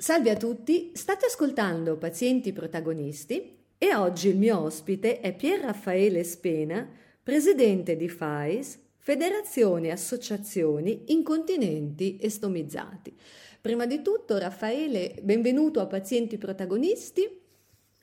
Salve 0.00 0.30
a 0.30 0.36
tutti, 0.36 0.92
state 0.94 1.26
ascoltando 1.26 1.98
Pazienti 1.98 2.54
Protagonisti 2.54 3.58
e 3.76 3.94
oggi 3.94 4.28
il 4.28 4.38
mio 4.38 4.58
ospite 4.58 5.20
è 5.20 5.36
Pier 5.36 5.60
Raffaele 5.60 6.24
Spena, 6.24 6.88
presidente 7.22 7.96
di 7.96 8.08
FAIS, 8.08 8.78
Federazione 8.96 9.90
Associazioni 9.90 11.12
Incontinenti 11.12 12.16
e 12.16 12.30
Stomizzati. 12.30 13.14
Prima 13.60 13.84
di 13.84 14.00
tutto, 14.00 14.38
Raffaele, 14.38 15.16
benvenuto 15.20 15.80
a 15.80 15.86
Pazienti 15.86 16.38
Protagonisti. 16.38 17.38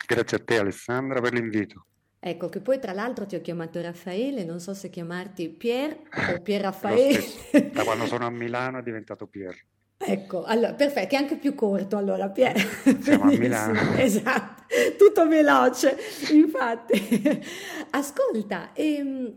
Grazie 0.05 0.37
a 0.37 0.43
te 0.43 0.59
Alessandra 0.59 1.19
per 1.19 1.33
l'invito. 1.33 1.87
Ecco, 2.19 2.47
che 2.47 2.59
poi 2.59 2.79
tra 2.79 2.93
l'altro 2.93 3.25
ti 3.25 3.35
ho 3.35 3.41
chiamato 3.41 3.81
Raffaele, 3.81 4.43
non 4.43 4.59
so 4.59 4.75
se 4.75 4.91
chiamarti 4.91 5.49
Pier 5.49 5.97
o 6.35 6.41
Pier 6.43 6.61
Raffaele. 6.61 7.23
da 7.73 7.83
quando 7.83 8.05
sono 8.05 8.27
a 8.27 8.29
Milano 8.29 8.77
è 8.77 8.83
diventato 8.83 9.25
Pier. 9.25 9.55
Ecco, 9.99 10.43
allora, 10.43 10.73
perfetto, 10.73 11.15
è 11.15 11.17
anche 11.17 11.37
più 11.37 11.55
corto 11.55 11.97
allora, 11.97 12.29
Pier. 12.29 12.55
Siamo 13.01 13.25
a 13.25 13.31
Milano. 13.35 13.79
Esatto, 13.97 14.63
tutto 14.97 15.27
veloce, 15.27 15.97
infatti. 16.31 17.41
Ascolta, 17.91 18.73
ehm, 18.73 19.33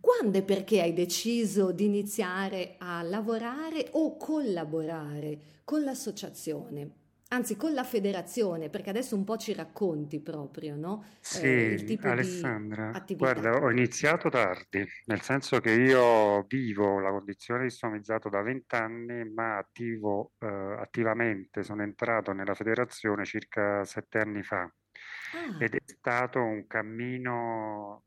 quando 0.00 0.38
e 0.38 0.42
perché 0.42 0.80
hai 0.80 0.92
deciso 0.94 1.72
di 1.72 1.84
iniziare 1.84 2.76
a 2.78 3.02
lavorare 3.02 3.88
o 3.92 4.16
collaborare 4.16 5.38
con 5.64 5.82
l'associazione? 5.84 6.97
Anzi, 7.30 7.56
con 7.56 7.74
la 7.74 7.84
federazione, 7.84 8.70
perché 8.70 8.88
adesso 8.88 9.14
un 9.14 9.24
po' 9.24 9.36
ci 9.36 9.52
racconti 9.52 10.18
proprio, 10.18 10.76
no? 10.76 11.04
Sì, 11.20 11.44
eh, 11.44 11.98
Alessandra, 12.00 13.04
guarda, 13.16 13.62
ho 13.62 13.70
iniziato 13.70 14.30
tardi, 14.30 14.82
nel 15.04 15.20
senso 15.20 15.60
che 15.60 15.72
io 15.72 16.42
vivo 16.44 17.00
la 17.00 17.10
condizione 17.10 17.64
di 17.64 17.70
stomizzato 17.70 18.30
da 18.30 18.40
vent'anni, 18.40 19.30
ma 19.30 19.58
attivo, 19.58 20.32
eh, 20.38 20.46
attivamente 20.46 21.62
sono 21.62 21.82
entrato 21.82 22.32
nella 22.32 22.54
federazione 22.54 23.26
circa 23.26 23.84
sette 23.84 24.20
anni 24.20 24.42
fa. 24.42 24.62
Ah. 24.62 25.62
Ed 25.62 25.74
è 25.74 25.82
stato 25.84 26.42
un 26.42 26.66
cammino 26.66 28.04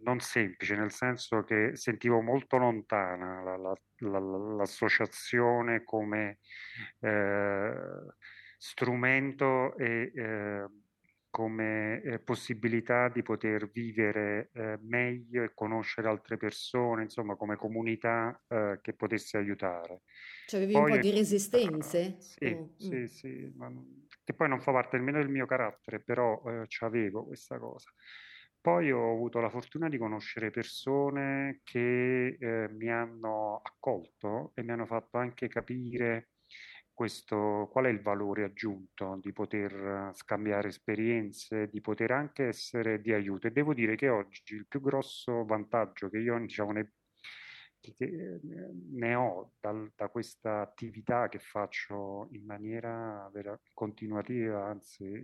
non 0.00 0.18
semplice, 0.18 0.74
nel 0.74 0.90
senso 0.90 1.44
che 1.44 1.76
sentivo 1.76 2.20
molto 2.20 2.56
lontana 2.58 3.42
la, 3.42 3.56
la, 3.56 3.72
la, 3.98 4.18
l'associazione 4.56 5.84
come 5.84 6.40
eh, 7.00 7.72
strumento 8.56 9.76
e 9.76 10.12
eh, 10.14 10.66
come 11.36 12.00
eh, 12.00 12.18
possibilità 12.18 13.10
di 13.10 13.22
poter 13.22 13.68
vivere 13.70 14.48
eh, 14.54 14.78
meglio 14.80 15.42
e 15.42 15.52
conoscere 15.52 16.08
altre 16.08 16.38
persone, 16.38 17.02
insomma 17.02 17.36
come 17.36 17.56
comunità 17.56 18.42
eh, 18.48 18.78
che 18.80 18.94
potesse 18.94 19.36
aiutare. 19.36 20.00
Cioè 20.46 20.60
avevi 20.60 20.72
poi, 20.72 20.90
un 20.92 20.96
po' 20.96 21.02
di 21.02 21.10
resistenze? 21.10 22.16
Sì, 22.20 22.56
sì, 22.78 22.94
mm. 22.94 23.04
sì, 23.04 23.52
ma, 23.54 23.70
che 24.24 24.32
poi 24.32 24.48
non 24.48 24.62
fa 24.62 24.72
parte 24.72 24.96
nemmeno 24.96 25.18
del 25.18 25.28
mio 25.28 25.44
carattere, 25.44 26.00
però 26.00 26.42
eh, 26.46 26.66
avevo 26.80 27.26
questa 27.26 27.58
cosa. 27.58 27.90
Poi 28.58 28.90
ho 28.90 29.12
avuto 29.12 29.38
la 29.38 29.50
fortuna 29.50 29.90
di 29.90 29.98
conoscere 29.98 30.50
persone 30.50 31.60
che 31.62 32.36
eh, 32.40 32.68
mi 32.70 32.90
hanno 32.90 33.60
accolto 33.62 34.52
e 34.54 34.62
mi 34.62 34.72
hanno 34.72 34.86
fatto 34.86 35.18
anche 35.18 35.48
capire 35.48 36.30
questo, 36.96 37.68
qual 37.70 37.84
è 37.84 37.88
il 37.90 38.00
valore 38.00 38.44
aggiunto 38.44 39.18
di 39.20 39.30
poter 39.30 40.12
scambiare 40.14 40.68
esperienze, 40.68 41.68
di 41.68 41.82
poter 41.82 42.10
anche 42.10 42.46
essere 42.46 43.02
di 43.02 43.12
aiuto. 43.12 43.46
E 43.46 43.50
devo 43.50 43.74
dire 43.74 43.96
che 43.96 44.08
oggi 44.08 44.54
il 44.54 44.66
più 44.66 44.80
grosso 44.80 45.44
vantaggio 45.44 46.08
che 46.08 46.16
io 46.16 46.38
diciamo, 46.38 46.72
ne, 46.72 46.94
che 47.78 48.40
ne 48.92 49.14
ho 49.14 49.52
dal, 49.60 49.92
da 49.94 50.08
questa 50.08 50.62
attività 50.62 51.28
che 51.28 51.38
faccio 51.38 52.28
in 52.30 52.46
maniera 52.46 53.28
vera, 53.30 53.60
continuativa, 53.74 54.64
anzi 54.64 55.22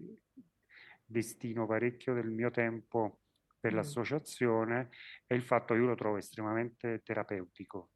destino 1.02 1.66
parecchio 1.66 2.12
del 2.12 2.28
mio 2.28 2.50
tempo 2.50 3.20
per 3.58 3.72
mm. 3.72 3.76
l'associazione, 3.76 4.90
è 5.26 5.32
il 5.32 5.42
fatto 5.42 5.72
che 5.72 5.80
io 5.80 5.86
lo 5.86 5.94
trovo 5.94 6.18
estremamente 6.18 7.00
terapeutico 7.02 7.92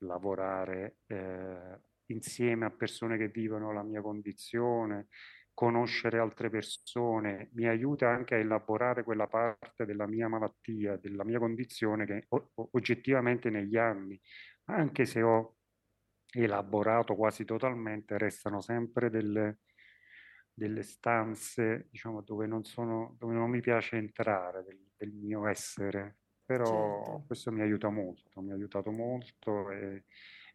lavorare 0.00 0.98
eh, 1.06 1.80
insieme 2.08 2.66
a 2.66 2.70
persone 2.70 3.16
che 3.16 3.28
vivono 3.28 3.72
la 3.72 3.82
mia 3.82 4.00
condizione, 4.00 5.08
conoscere 5.58 6.18
altre 6.18 6.50
persone, 6.50 7.50
mi 7.54 7.66
aiuta 7.66 8.08
anche 8.08 8.36
a 8.36 8.38
elaborare 8.38 9.02
quella 9.02 9.26
parte 9.26 9.84
della 9.84 10.06
mia 10.06 10.28
malattia, 10.28 10.96
della 10.96 11.24
mia 11.24 11.38
condizione 11.40 12.06
che 12.06 12.26
oggettivamente 12.54 13.50
negli 13.50 13.76
anni, 13.76 14.20
anche 14.66 15.04
se 15.04 15.22
ho 15.22 15.56
elaborato 16.30 17.16
quasi 17.16 17.44
totalmente, 17.44 18.18
restano 18.18 18.60
sempre 18.60 19.10
delle, 19.10 19.58
delle 20.52 20.82
stanze 20.82 21.88
diciamo, 21.90 22.22
dove, 22.22 22.46
non 22.46 22.62
sono, 22.64 23.16
dove 23.18 23.34
non 23.34 23.50
mi 23.50 23.60
piace 23.60 23.96
entrare 23.96 24.62
del, 24.62 24.78
del 24.96 25.12
mio 25.12 25.46
essere. 25.48 26.18
Però 26.44 26.64
certo. 26.64 27.24
questo 27.26 27.52
mi 27.52 27.60
aiuta 27.60 27.90
molto, 27.90 28.40
mi 28.40 28.52
ha 28.52 28.54
aiutato 28.54 28.90
molto 28.90 29.70
e, 29.70 30.04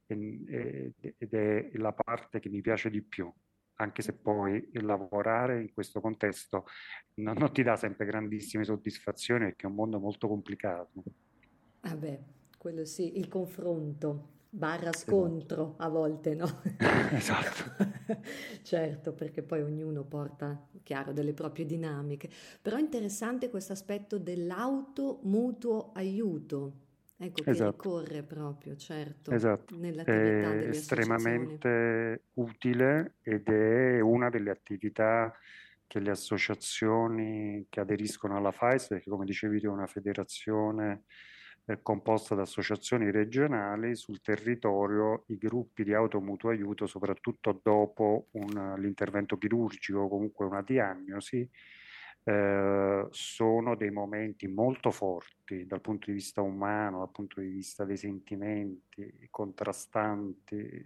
ed 0.06 1.34
è 1.34 1.70
la 1.74 1.94
parte 1.94 2.40
che 2.40 2.50
mi 2.50 2.62
piace 2.62 2.90
di 2.90 3.02
più, 3.02 3.32
anche 3.76 4.02
se 4.02 4.14
poi 4.14 4.70
lavorare 4.74 5.62
in 5.62 5.74
questo 5.74 6.02
contesto 6.02 6.66
non, 7.16 7.36
non 7.38 7.52
ti 7.52 7.64
dà 7.64 7.76
sempre 7.76 8.06
grandissime 8.06 8.64
soddisfazioni 8.64 9.46
perché 9.46 9.66
è 9.66 9.70
un 9.70 9.76
mondo 9.76 10.00
molto 10.00 10.28
complicato. 10.28 11.04
Vabbè, 11.82 12.20
quello 12.58 12.86
sì, 12.86 13.18
il 13.18 13.28
confronto 13.28 14.32
barra 14.54 14.92
esatto. 14.92 15.12
scontro 15.12 15.74
a 15.78 15.90
volte, 15.90 16.36
no? 16.36 16.62
esatto. 17.12 17.76
certo, 18.62 19.14
perché 19.14 19.42
poi 19.42 19.62
ognuno 19.62 20.04
porta, 20.04 20.68
chiaro, 20.84 21.12
delle 21.12 21.34
proprie 21.34 21.66
dinamiche. 21.66 22.30
Però 22.62 22.78
è 22.78 22.80
interessante 22.80 23.50
questo 23.50 23.74
aspetto 23.74 24.20
dell'auto 24.20 25.22
mutuo 25.24 25.92
aiuto, 25.94 26.83
Ecco 27.16 27.44
che 27.44 27.50
esatto. 27.52 28.00
ricorre 28.00 28.24
proprio, 28.24 28.76
certo, 28.76 29.32
esatto. 29.32 29.76
è 29.80 30.68
estremamente 30.68 32.24
utile 32.34 33.16
ed 33.22 33.48
è 33.48 34.00
una 34.02 34.30
delle 34.30 34.50
attività 34.50 35.34
che 35.88 36.00
le 36.00 36.10
associazioni 36.10 37.68
che 37.70 37.80
aderiscono 37.80 38.36
alla 38.36 38.52
FAIS, 38.52 38.88
perché 38.88 39.10
come 39.10 39.26
dicevi 39.26 39.60
tu 39.60 39.68
è 39.68 39.70
una 39.70 39.86
federazione 39.86 41.04
eh, 41.66 41.82
composta 41.82 42.36
da 42.36 42.42
associazioni 42.42 43.12
regionali 43.12 43.96
sul 43.96 44.20
territorio, 44.20 45.24
i 45.28 45.38
gruppi 45.38 45.84
di 45.84 45.94
automutuo 45.94 46.50
aiuto, 46.50 46.88
soprattutto 46.88 47.60
dopo 47.64 48.28
un, 48.32 48.76
l'intervento 48.80 49.38
chirurgico 49.38 50.00
o 50.00 50.10
comunque 50.10 50.46
una 50.46 50.62
diagnosi, 50.62 51.48
eh, 52.26 53.08
sono 53.10 53.76
dei 53.76 53.92
momenti 53.92 54.48
molto 54.48 54.92
forti 54.92 55.66
dal 55.66 55.82
punto 55.82 56.06
di 56.08 56.14
vista 56.14 56.42
umano, 56.42 57.00
dal 57.00 57.12
punto 57.12 57.42
di 57.42 57.48
vista 57.48 57.84
dei 57.84 57.98
sentimenti 57.98 59.28
contrastanti, 59.30 60.86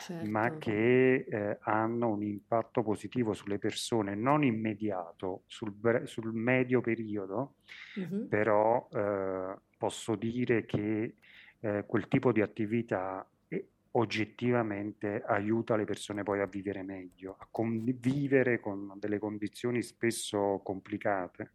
certo. 0.00 0.30
ma 0.30 0.56
che 0.56 1.26
eh, 1.28 1.58
hanno 1.60 2.08
un 2.08 2.22
impatto 2.22 2.82
positivo 2.82 3.34
sulle 3.34 3.58
persone, 3.58 4.14
non 4.14 4.44
immediato, 4.44 5.42
sul, 5.46 5.74
sul 6.04 6.32
medio 6.32 6.80
periodo, 6.80 7.56
mm-hmm. 7.98 8.26
però 8.26 8.88
eh, 8.90 9.56
posso 9.76 10.14
dire 10.14 10.64
che 10.64 11.16
eh, 11.60 11.84
quel 11.86 12.08
tipo 12.08 12.32
di 12.32 12.40
attività 12.40 13.28
oggettivamente 13.92 15.22
aiuta 15.26 15.76
le 15.76 15.84
persone 15.84 16.22
poi 16.22 16.40
a 16.40 16.46
vivere 16.46 16.82
meglio, 16.82 17.36
a 17.38 17.48
convivere 17.50 18.60
con 18.60 18.92
delle 18.96 19.18
condizioni 19.18 19.82
spesso 19.82 20.60
complicate. 20.62 21.52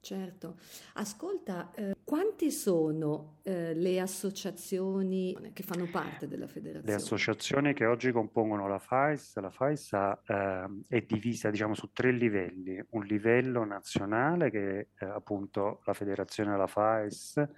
Certo, 0.00 0.56
ascolta, 0.94 1.70
eh, 1.74 1.94
quanti 2.10 2.50
sono 2.50 3.38
eh, 3.44 3.72
le 3.72 4.00
associazioni 4.00 5.52
che 5.52 5.62
fanno 5.62 5.86
parte 5.88 6.26
della 6.26 6.48
federazione? 6.48 6.90
Le 6.90 6.94
associazioni 6.94 7.72
che 7.72 7.86
oggi 7.86 8.10
compongono 8.10 8.66
la 8.66 8.80
FAIS, 8.80 9.36
la 9.36 9.50
FAIS 9.50 9.92
ha, 9.92 10.20
eh, 10.26 10.68
è 10.88 11.02
divisa 11.02 11.50
diciamo, 11.50 11.72
su 11.74 11.92
tre 11.92 12.10
livelli, 12.10 12.84
un 12.90 13.04
livello 13.04 13.64
nazionale 13.64 14.50
che 14.50 14.88
è 14.92 15.04
appunto 15.04 15.82
la 15.84 15.92
federazione 15.92 16.50
della 16.50 16.66
FAIS, 16.66 17.48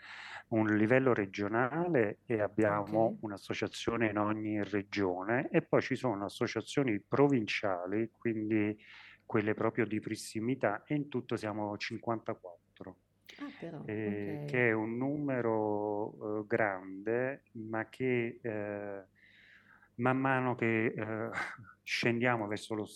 un 0.48 0.66
livello 0.76 1.14
regionale 1.14 2.18
e 2.26 2.42
abbiamo 2.42 3.04
okay. 3.04 3.18
un'associazione 3.22 4.10
in 4.10 4.18
ogni 4.18 4.62
regione 4.64 5.48
e 5.50 5.62
poi 5.62 5.80
ci 5.80 5.96
sono 5.96 6.26
associazioni 6.26 7.00
provinciali, 7.00 8.10
quindi 8.18 8.78
quelle 9.24 9.54
proprio 9.54 9.86
di 9.86 9.98
prossimità 9.98 10.82
e 10.84 10.94
in 10.94 11.08
tutto 11.08 11.36
siamo 11.36 11.74
54. 11.74 12.61
Ah, 13.38 13.50
però, 13.58 13.82
eh, 13.86 14.34
okay. 14.34 14.44
Che 14.46 14.68
è 14.68 14.72
un 14.72 14.96
numero 14.96 16.40
eh, 16.40 16.46
grande, 16.46 17.42
ma 17.52 17.88
che 17.88 18.38
eh, 18.40 19.02
man 19.96 20.18
mano 20.18 20.54
che 20.54 20.86
eh, 20.86 21.30
scendiamo 21.82 22.46
verso 22.46 22.74
lo, 22.74 22.88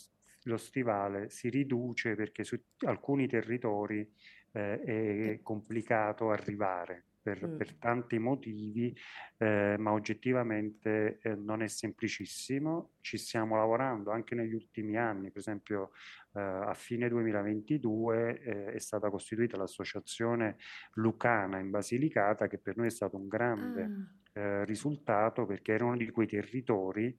lo, 0.45 0.57
stivale 0.57 1.31
si 1.31 1.49
riduce 1.49 2.15
perché 2.15 2.45
su 2.45 2.61
alcuni 2.87 3.27
territori 3.27 4.09
eh, 4.53 4.81
è 4.81 5.41
complicato 5.43 6.31
arrivare 6.31 7.06
per, 7.27 7.45
mm. 7.45 7.57
per 7.57 7.75
tanti 7.75 8.19
motivi, 8.21 8.97
eh, 9.39 9.75
ma 9.81 9.91
oggettivamente 9.91 11.19
eh, 11.21 11.35
non 11.35 11.61
è 11.61 11.67
semplicissimo. 11.67 12.93
Ci 13.01 13.19
stiamo 13.19 13.57
lavorando 13.57 14.13
anche 14.13 14.37
negli 14.37 14.55
ultimi 14.55 14.97
anni, 14.97 15.31
per 15.33 15.41
esempio 15.41 15.91
eh, 16.35 16.41
a 16.41 16.75
fine 16.75 17.09
2022 17.09 18.41
eh, 18.41 18.73
è 18.75 18.79
stata 18.79 19.11
costituita 19.11 19.57
l'associazione 19.57 20.57
Lucana 20.93 21.59
in 21.59 21.71
Basilicata, 21.71 22.47
che 22.47 22.59
per 22.59 22.77
noi 22.77 22.87
è 22.87 22.91
stato 22.91 23.17
un 23.17 23.27
grande 23.27 23.83
ah. 23.83 24.25
Eh, 24.39 24.67
risultato 24.67 25.47
perché 25.47 25.73
era 25.73 25.87
uno 25.87 25.97
di 25.97 26.11
quei 26.11 26.27
territori 26.27 27.19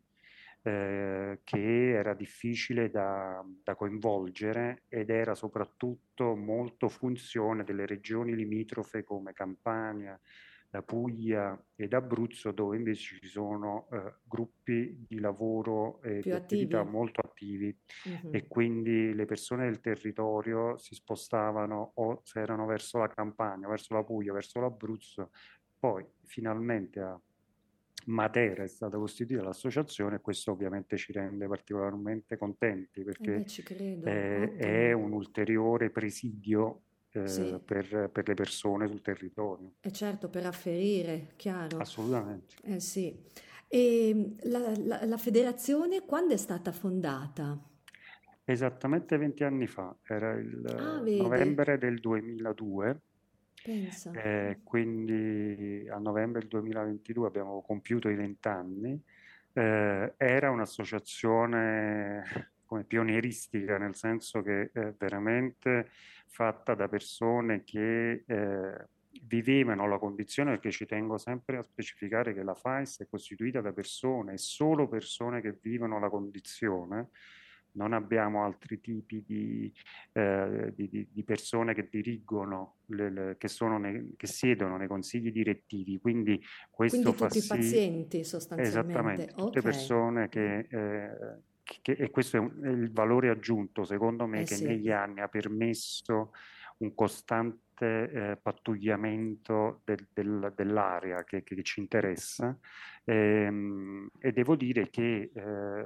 eh, 0.68 1.40
che 1.46 1.92
era 1.92 2.14
difficile 2.14 2.90
da, 2.90 3.42
da, 3.64 3.76
coinvolgere 3.76 4.84
ed 4.90 5.10
era 5.10 5.34
soprattutto 5.34 6.36
molto 6.36 6.90
funzione 6.90 7.64
delle 7.64 7.86
regioni 7.86 8.36
limitrofe 8.36 9.04
come 9.06 9.32
Campania, 9.32 10.20
Puglia 10.86 11.60
ed 11.76 11.94
Abruzzo 11.94 12.52
dove 12.52 12.76
invece 12.76 13.18
ci 13.20 13.28
sono 13.28 13.88
eh, 13.92 14.14
gruppi 14.24 15.06
di 15.08 15.20
lavoro 15.20 16.02
e 16.04 16.20
di 16.20 16.30
attività 16.30 16.84
molto 16.84 17.22
attivi 17.22 17.76
uh-huh. 18.04 18.30
e 18.32 18.48
quindi 18.48 19.14
le 19.14 19.26
persone 19.26 19.66
del 19.66 19.80
territorio 19.80 20.78
si 20.78 20.94
spostavano 20.94 21.94
o 21.96 22.22
se 22.24 22.42
erano 22.42 22.66
verso 22.66 23.00
la 23.00 23.08
Campania, 23.08 23.68
verso 23.68 23.94
la 23.96 24.04
Puglia, 24.04 24.34
verso 24.34 24.60
l'Abruzzo, 24.60 25.32
poi 25.80 26.06
finalmente 26.26 27.00
a 27.00 27.20
Matera 28.08 28.64
è 28.64 28.68
stata 28.68 28.98
costituita 28.98 29.44
l'associazione 29.44 30.16
e 30.16 30.22
questo 30.22 30.52
ovviamente 30.52 30.98
ci 30.98 31.12
rende 31.12 31.48
particolarmente 31.48 32.38
contenti 32.38 33.04
perché 33.04 33.44
eh, 33.44 34.02
è, 34.04 34.56
è, 34.56 34.92
un 34.94 35.12
ulteriore 35.12 35.90
presidio 35.90 36.84
eh, 37.12 37.28
sì. 37.28 37.60
per, 37.64 38.10
per, 38.12 38.28
le 38.28 38.34
persone 38.34 38.88
sul 38.88 39.02
territorio. 39.02 39.74
E 39.82 39.92
certo, 39.92 40.30
per 40.30 40.46
afferire, 40.46 41.34
chiaro. 41.36 41.80
Assolutamente. 41.80 42.56
Eh 42.64 42.80
sì. 42.80 43.14
E 43.68 44.36
la, 44.44 44.72
la, 44.78 45.06
la 45.06 45.18
federazione 45.18 46.06
quando 46.06 46.34
è 46.34 46.38
stata 46.38 46.72
fondata? 46.72 47.62
Esattamente 48.46 49.18
20 49.18 49.44
anni 49.44 49.68
fa, 49.68 49.94
era 50.04 50.32
il 50.36 50.66
ah, 50.66 51.02
novembre 51.02 51.78
del 51.78 52.00
2002 52.00 53.02
eh, 54.14 54.60
quindi 54.64 55.88
a 55.90 55.98
novembre 55.98 56.42
del 56.42 56.50
2022 56.50 57.28
abbiamo 57.28 57.62
compiuto 57.62 58.10
i 58.10 58.16
vent'anni. 58.16 59.02
Eh, 59.54 60.14
era 60.16 60.52
un'associazione 60.52 62.52
come 62.66 62.84
pionieristica, 62.84 63.78
nel 63.78 63.96
senso 63.96 64.42
che 64.42 64.70
è 64.72 64.94
veramente 64.98 65.90
fatta 66.28 66.76
da 66.76 66.88
persone 66.88 67.64
che 67.64 68.24
eh, 68.26 68.88
vivevano 69.24 69.88
la 69.88 69.98
condizione, 69.98 70.52
perché 70.52 70.72
ci 70.72 70.86
tengo 70.86 71.18
sempre 71.18 71.58
a 71.58 71.64
specificare 71.64 72.34
che 72.34 72.44
la 72.44 72.54
FAIS 72.54 73.00
è 73.00 73.08
costituita 73.10 73.62
da 73.62 73.72
persone 73.72 74.34
e 74.34 74.38
solo 74.38 74.88
persone 74.88 75.42
che 75.42 75.58
vivono 75.60 76.00
la 76.00 76.10
condizione 76.10 77.10
non 77.78 77.94
abbiamo 77.94 78.44
altri 78.44 78.82
tipi 78.82 79.24
di, 79.26 79.72
eh, 80.14 80.74
di, 80.76 81.08
di 81.10 81.24
persone 81.24 81.74
che 81.74 81.88
dirigono, 81.90 82.78
le, 82.88 83.10
le, 83.10 83.36
che, 83.38 83.48
nei, 83.78 84.14
che, 84.18 84.28
siedono 84.28 84.78
nei 84.78 84.88
consigli 84.88 85.32
direttivi, 85.32 86.00
quindi 86.00 86.42
questo 86.70 87.14
quindi 87.14 87.18
fa 87.18 87.28
tutti 87.28 87.40
sì... 87.40 87.46
i 87.46 87.58
pazienti 87.58 88.24
sostanzialmente. 88.24 88.80
Esattamente, 88.92 89.26
tutte 89.28 89.60
okay. 89.60 89.62
persone 89.62 90.30
che... 90.30 90.68
Eh, 90.70 91.46
che, 91.82 91.92
e 91.92 92.10
questo 92.12 92.38
è, 92.38 92.40
un, 92.40 92.62
è, 92.64 92.70
il 92.70 92.92
valore 92.94 93.30
aggiunto, 93.30 93.84
secondo 93.84 94.26
me, 94.26 94.42
eh 94.42 94.46
che 94.46 94.56
sì. 94.56 94.66
negli 94.66 94.90
anni 94.90 95.20
ha 95.20 95.28
permesso 95.28 96.32
un 96.78 96.94
costante 96.94 98.10
eh, 98.10 98.38
pattugliamento 98.42 99.82
del, 99.84 100.08
del, 100.14 100.54
dell'area 100.56 101.26
che, 101.26 101.44
che, 101.44 101.62
ci 101.62 101.82
interessa 101.82 102.58
ehm, 103.04 104.10
e 104.18 104.32
devo 104.32 104.56
dire 104.56 104.90
che 104.90 105.32
eh, 105.34 105.86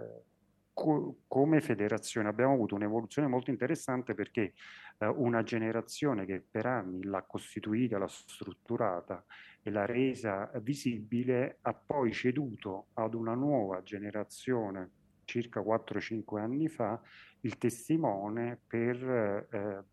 co- 0.74 1.18
come 1.28 1.62
federazione 1.62 2.30
abbiamo 2.30 2.54
avuto 2.54 2.76
un'evoluzione 2.76 3.28
molto 3.28 3.50
interessante 3.50 4.14
perché 4.14 4.54
eh, 4.98 5.08
una 5.08 5.44
generazione 5.44 6.26
che 6.26 6.44
per 6.50 6.66
anni 6.66 7.04
l'ha 7.04 7.24
costituita, 7.24 7.98
l'ha 7.98 8.08
strutturata 8.08 9.24
e 9.62 9.70
l'ha 9.70 9.86
resa 9.86 10.50
visibile 10.62 11.58
ha 11.62 11.74
poi 11.74 12.12
ceduto 12.12 12.88
ad 12.94 13.14
una 13.14 13.34
nuova 13.34 13.84
generazione 13.84 14.90
circa 15.26 15.62
4-5 15.62 16.40
anni 16.40 16.68
fa 16.68 17.00
il 17.42 17.58
testimone 17.58 18.60
per 18.68 19.48
eh, 19.52 19.84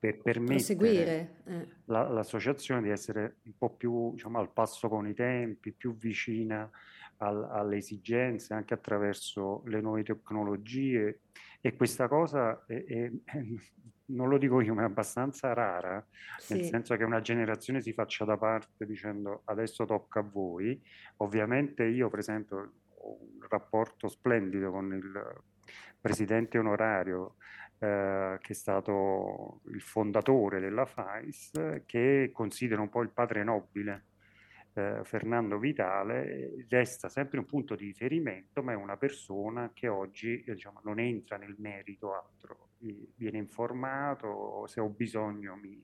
per 0.00 0.22
permettere 0.22 1.42
eh. 1.44 1.68
la, 1.84 2.08
l'associazione 2.08 2.80
di 2.80 2.88
essere 2.88 3.36
un 3.44 3.52
po' 3.58 3.68
più 3.68 4.12
diciamo, 4.12 4.38
al 4.38 4.50
passo 4.50 4.88
con 4.88 5.06
i 5.06 5.12
tempi, 5.12 5.72
più 5.72 5.94
vicina 5.94 6.68
al, 7.18 7.46
alle 7.52 7.76
esigenze 7.76 8.54
anche 8.54 8.72
attraverso 8.72 9.62
le 9.66 9.82
nuove 9.82 10.02
tecnologie 10.02 11.20
e 11.60 11.76
questa 11.76 12.08
cosa 12.08 12.64
è, 12.66 12.82
è, 12.82 13.12
è, 13.24 13.44
non 14.10 14.28
lo 14.30 14.38
dico 14.38 14.62
io 14.62 14.74
ma 14.74 14.82
è 14.82 14.86
abbastanza 14.86 15.52
rara 15.52 16.04
sì. 16.38 16.54
nel 16.54 16.64
senso 16.64 16.96
che 16.96 17.04
una 17.04 17.20
generazione 17.20 17.82
si 17.82 17.92
faccia 17.92 18.24
da 18.24 18.38
parte 18.38 18.86
dicendo 18.86 19.42
adesso 19.44 19.84
tocca 19.84 20.20
a 20.20 20.22
voi 20.28 20.82
ovviamente 21.18 21.84
io 21.84 22.08
per 22.08 22.20
esempio 22.20 22.72
ho 23.02 23.18
un 23.20 23.46
rapporto 23.48 24.08
splendido 24.08 24.70
con 24.70 24.94
il 24.94 25.42
presidente 26.00 26.58
onorario 26.58 27.36
eh, 27.80 28.38
che 28.40 28.52
è 28.52 28.54
stato 28.54 29.60
il 29.72 29.80
fondatore 29.80 30.60
della 30.60 30.86
FAIS, 30.86 31.82
che 31.86 32.30
considera 32.32 32.80
un 32.80 32.90
po' 32.90 33.02
il 33.02 33.10
padre 33.10 33.42
nobile 33.42 34.04
eh, 34.74 35.00
Fernando 35.02 35.58
Vitale 35.58 36.66
resta 36.68 37.08
sempre 37.08 37.38
un 37.38 37.46
punto 37.46 37.74
di 37.74 37.86
riferimento, 37.86 38.62
ma 38.62 38.72
è 38.72 38.76
una 38.76 38.96
persona 38.96 39.70
che 39.74 39.88
oggi 39.88 40.42
eh, 40.42 40.54
diciamo, 40.54 40.80
non 40.84 40.98
entra 40.98 41.36
nel 41.36 41.56
merito 41.58 42.14
altro, 42.14 42.68
viene 42.78 43.38
informato, 43.38 44.66
se 44.66 44.80
ho 44.80 44.88
bisogno 44.88 45.56
mi, 45.56 45.82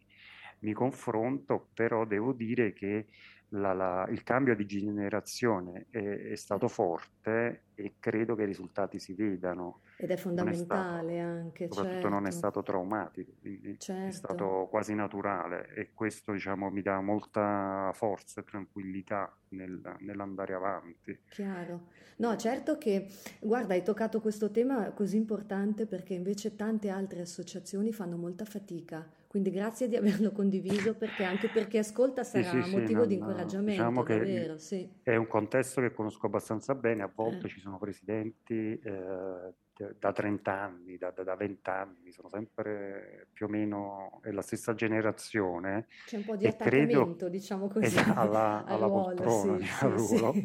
mi 0.61 0.73
confronto, 0.73 1.71
però 1.75 2.05
devo 2.05 2.33
dire 2.33 2.73
che 2.73 3.07
la, 3.51 3.73
la, 3.73 4.07
il 4.11 4.23
cambio 4.23 4.57
di 4.57 4.67
generazione 4.67 5.87
è, 5.91 6.31
è, 6.31 6.35
stato 6.35 6.67
forte 6.69 7.65
e 7.75 7.95
credo 8.01 8.35
che 8.35 8.43
i 8.43 8.47
risultati 8.47 8.99
si 8.99 9.15
vedano. 9.15 9.81
Ed 9.99 10.11
è 10.11 10.17
fondamentale 10.17 11.13
è 11.13 11.21
stato, 11.21 11.39
anche, 11.39 11.67
soprattutto 11.69 11.93
certo. 11.93 12.09
non 12.09 12.21
è 12.21 12.31
certo. 12.31 12.37
stato 12.37 12.63
traumatico, 12.63 13.33
quindi 13.41 13.79
certo. 13.79 14.09
è 14.09 14.11
stato 14.11 14.67
quasi 14.69 14.95
naturale 14.95 15.69
e 15.75 15.91
questo 15.95 16.33
diciamo, 16.33 16.71
mi 16.71 16.83
dà 16.83 17.01
molta 17.01 17.91
forza 17.95 18.41
e 18.41 18.45
tranquillità 18.45 19.35
nel, 19.51 19.81
nell'andare 20.01 20.55
avanti. 20.55 21.19
Chiaro. 21.29 21.89
No, 22.17 22.35
certo 22.37 22.79
che, 22.79 23.09
guarda, 23.41 23.75
hai 23.75 23.83
toccato 23.83 24.21
questo 24.21 24.51
tema 24.51 24.91
così 24.93 25.17
importante 25.17 25.87
perché 25.87 26.15
invece 26.15 26.57
tante 26.57 26.89
altre 26.89 27.21
associazioni 27.21 27.93
fanno 27.93 28.17
molta 28.17 28.45
fatica 28.45 29.07
quindi 29.37 29.51
grazie 29.51 29.87
di 29.87 29.97
averlo 29.97 30.33
condiviso 30.33 30.95
perché 30.95 31.23
anche 31.23 31.49
per 31.49 31.67
chi 31.69 31.77
ascolta 31.77 32.25
sarà 32.25 32.49
sì, 32.49 32.63
sì, 32.63 32.77
motivo 32.79 33.03
sì, 33.03 33.09
di 33.09 33.15
incoraggiamento. 33.17 33.83
Diciamo 33.83 34.03
davvero, 34.03 34.57
che 34.57 35.13
è 35.13 35.17
un 35.17 35.27
contesto 35.27 35.83
che 35.83 35.93
conosco 35.93 36.25
abbastanza 36.25 36.75
bene, 36.75 37.03
a 37.03 37.13
volte 37.15 37.47
eh. 37.47 37.51
ci 37.51 37.61
sono 37.61 37.77
presidenti 37.77 38.79
eh, 38.79 39.55
da 39.99 40.13
30 40.13 40.53
anni, 40.53 40.97
da, 40.97 41.11
da, 41.11 41.35
20 41.35 41.71
anni, 41.71 42.13
sono 42.13 42.29
sempre 42.29 43.29
più 43.33 43.47
o 43.47 43.49
meno 43.49 44.21
la 44.23 44.43
stessa 44.43 44.75
generazione. 44.75 45.87
C'è 46.07 46.17
un 46.17 46.25
po' 46.25 46.37
di 46.37 46.47
attaccamento, 46.47 47.05
credo, 47.05 47.29
diciamo 47.29 47.69
così, 47.69 47.99
alla, 47.99 48.65
alla 48.67 48.89
poltrona, 48.89 49.59
sì, 49.59 49.85
al 49.85 49.91
ruolo, 49.91 50.33
sì. 50.33 50.45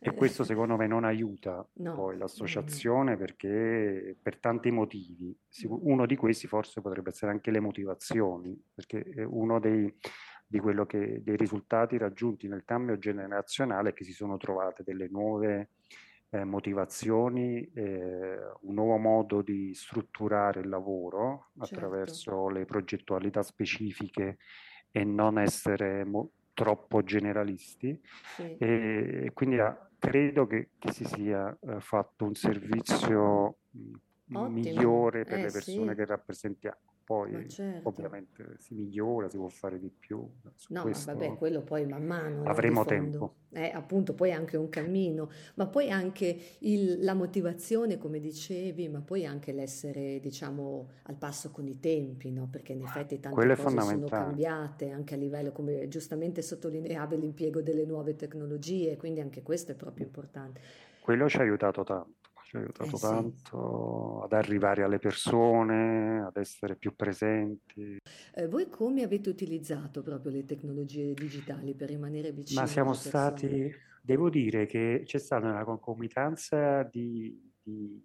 e 0.00 0.14
questo 0.14 0.44
secondo 0.44 0.76
me 0.76 0.86
non 0.86 1.04
aiuta 1.04 1.66
no. 1.74 1.94
poi 1.94 2.16
l'associazione 2.16 3.16
perché 3.16 4.16
per 4.20 4.38
tanti 4.38 4.70
motivi, 4.70 5.36
uno 5.66 6.06
di 6.06 6.16
questi 6.16 6.46
forse 6.46 6.80
potrebbe 6.80 7.10
essere 7.10 7.30
anche 7.30 7.50
le 7.50 7.60
motivazioni, 7.60 8.60
perché 8.74 9.24
uno 9.24 9.60
dei 9.60 9.94
di 10.52 10.58
quello 10.58 10.84
che, 10.84 11.22
dei 11.22 11.36
risultati 11.38 11.96
raggiunti 11.96 12.46
nel 12.46 12.64
cambio 12.66 12.98
generazionale 12.98 13.88
è 13.88 13.92
che 13.94 14.04
si 14.04 14.12
sono 14.12 14.36
trovate 14.36 14.82
delle 14.82 15.08
nuove 15.08 15.70
eh, 16.34 16.44
motivazioni, 16.44 17.62
eh, 17.74 18.38
un 18.62 18.74
nuovo 18.74 18.96
modo 18.96 19.42
di 19.42 19.74
strutturare 19.74 20.60
il 20.60 20.68
lavoro 20.68 21.50
certo. 21.58 21.74
attraverso 21.74 22.48
le 22.48 22.64
progettualità 22.64 23.42
specifiche 23.42 24.38
e 24.90 25.04
non 25.04 25.38
essere 25.38 26.04
mo- 26.04 26.30
troppo 26.54 27.02
generalisti. 27.02 28.00
Sì. 28.34 28.56
E 28.56 29.30
quindi 29.34 29.58
ah, 29.58 29.90
credo 29.98 30.46
che, 30.46 30.70
che, 30.78 30.90
si 30.90 31.04
sia 31.04 31.54
eh, 31.60 31.80
fatto 31.80 32.24
un 32.24 32.34
servizio 32.34 33.58
mh, 33.70 34.46
migliore 34.48 35.24
per 35.24 35.38
eh, 35.38 35.42
le 35.42 35.50
persone 35.50 35.90
sì. 35.90 35.96
che 35.96 36.04
rappresentiamo. 36.06 36.91
Poi 37.04 37.48
certo. 37.48 37.88
ovviamente 37.88 38.56
si 38.58 38.74
migliora, 38.74 39.28
si 39.28 39.36
può 39.36 39.48
fare 39.48 39.78
di 39.78 39.90
più. 39.90 40.26
Su 40.54 40.72
no, 40.72 40.84
ma 40.84 40.90
vabbè, 41.04 41.36
quello 41.36 41.62
poi 41.62 41.86
man 41.86 42.04
mano. 42.04 42.44
Avremo 42.44 42.84
tempo. 42.84 43.34
Eh, 43.50 43.70
appunto, 43.74 44.14
poi 44.14 44.32
anche 44.32 44.56
un 44.56 44.68
cammino, 44.68 45.30
ma 45.56 45.66
poi 45.66 45.90
anche 45.90 46.38
il, 46.60 47.02
la 47.04 47.14
motivazione, 47.14 47.98
come 47.98 48.18
dicevi, 48.18 48.88
ma 48.88 49.00
poi 49.00 49.26
anche 49.26 49.52
l'essere, 49.52 50.20
diciamo, 50.20 50.88
al 51.04 51.16
passo 51.16 51.50
con 51.50 51.66
i 51.66 51.78
tempi, 51.78 52.30
no? 52.30 52.48
Perché 52.50 52.72
in 52.72 52.82
effetti 52.82 53.20
tante 53.20 53.36
quello 53.36 53.54
cose 53.54 53.80
sono 53.80 54.06
cambiate, 54.06 54.90
anche 54.90 55.14
a 55.14 55.18
livello, 55.18 55.52
come 55.52 55.88
giustamente 55.88 56.40
sottolineavi, 56.40 57.18
l'impiego 57.18 57.60
delle 57.60 57.84
nuove 57.84 58.16
tecnologie, 58.16 58.96
quindi 58.96 59.20
anche 59.20 59.42
questo 59.42 59.72
è 59.72 59.74
proprio 59.74 60.06
importante. 60.06 60.60
Quello 61.00 61.28
ci 61.28 61.36
ha 61.36 61.40
aiutato 61.40 61.84
tanto 61.84 62.20
ci 62.52 62.56
ha 62.56 62.60
aiutato 62.60 62.96
eh, 62.96 63.00
tanto 63.00 64.18
sì. 64.18 64.24
ad 64.24 64.32
arrivare 64.32 64.82
alle 64.82 64.98
persone, 64.98 66.22
ad 66.22 66.36
essere 66.36 66.76
più 66.76 66.94
presenti. 66.94 67.98
Eh, 68.34 68.48
voi 68.48 68.68
come 68.68 69.02
avete 69.02 69.30
utilizzato 69.30 70.02
proprio 70.02 70.32
le 70.32 70.44
tecnologie 70.44 71.14
digitali 71.14 71.74
per 71.74 71.88
rimanere 71.88 72.32
vicini? 72.32 72.60
Ma 72.60 72.66
siamo 72.66 72.92
stati, 72.92 73.72
devo 74.02 74.28
dire 74.28 74.66
che 74.66 75.02
c'è 75.04 75.18
stata 75.18 75.48
una 75.48 75.64
concomitanza 75.64 76.82
di, 76.82 77.52
di, 77.62 78.02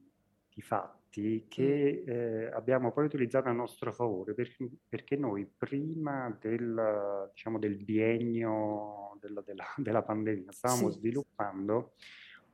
di 0.47 0.61
fatti 0.61 1.45
che 1.49 2.03
mm. 2.05 2.09
eh, 2.09 2.51
abbiamo 2.53 2.91
poi 2.91 3.05
utilizzato 3.05 3.49
a 3.49 3.51
nostro 3.51 3.91
favore 3.91 4.33
perché, 4.33 4.69
perché 4.87 5.17
noi 5.17 5.45
prima 5.57 6.35
del, 6.39 7.29
diciamo, 7.33 7.59
del 7.59 7.83
biennio 7.83 9.17
della, 9.19 9.41
della, 9.41 9.65
della 9.75 10.03
pandemia 10.03 10.51
stavamo 10.51 10.89
sì. 10.89 10.99
sviluppando 10.99 11.93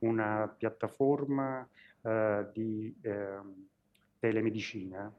una 0.04 0.52
piattaforma 0.56 1.66
eh, 2.02 2.46
di 2.52 2.94
eh, 3.02 3.38
telemedicina, 4.18 5.12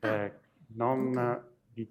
ah, 0.00 0.08
eh, 0.08 0.32
non 0.74 1.44
di, 1.72 1.90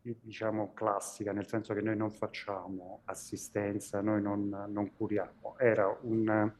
di, 0.00 0.16
diciamo 0.20 0.72
classica, 0.74 1.32
nel 1.32 1.46
senso 1.46 1.74
che 1.74 1.80
noi 1.80 1.96
non 1.96 2.10
facciamo 2.10 3.02
assistenza, 3.04 4.00
noi 4.00 4.20
non, 4.20 4.48
non 4.68 4.92
curiamo, 4.94 5.56
era 5.58 5.96
un, 6.02 6.52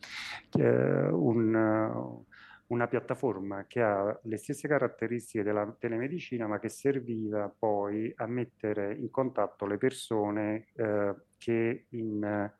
eh, 0.56 1.08
un 1.08 2.24
una 2.68 2.86
piattaforma 2.86 3.64
che 3.66 3.80
ha 3.80 4.18
le 4.24 4.36
stesse 4.36 4.68
caratteristiche 4.68 5.42
della 5.42 5.74
telemedicina, 5.78 6.46
ma 6.46 6.58
che 6.58 6.68
serviva 6.68 7.52
poi 7.56 8.12
a 8.16 8.26
mettere 8.26 8.94
in 8.94 9.10
contatto 9.10 9.66
le 9.66 9.78
persone 9.78 10.66
eh, 10.74 11.14
che 11.38 11.86
in 11.90 12.50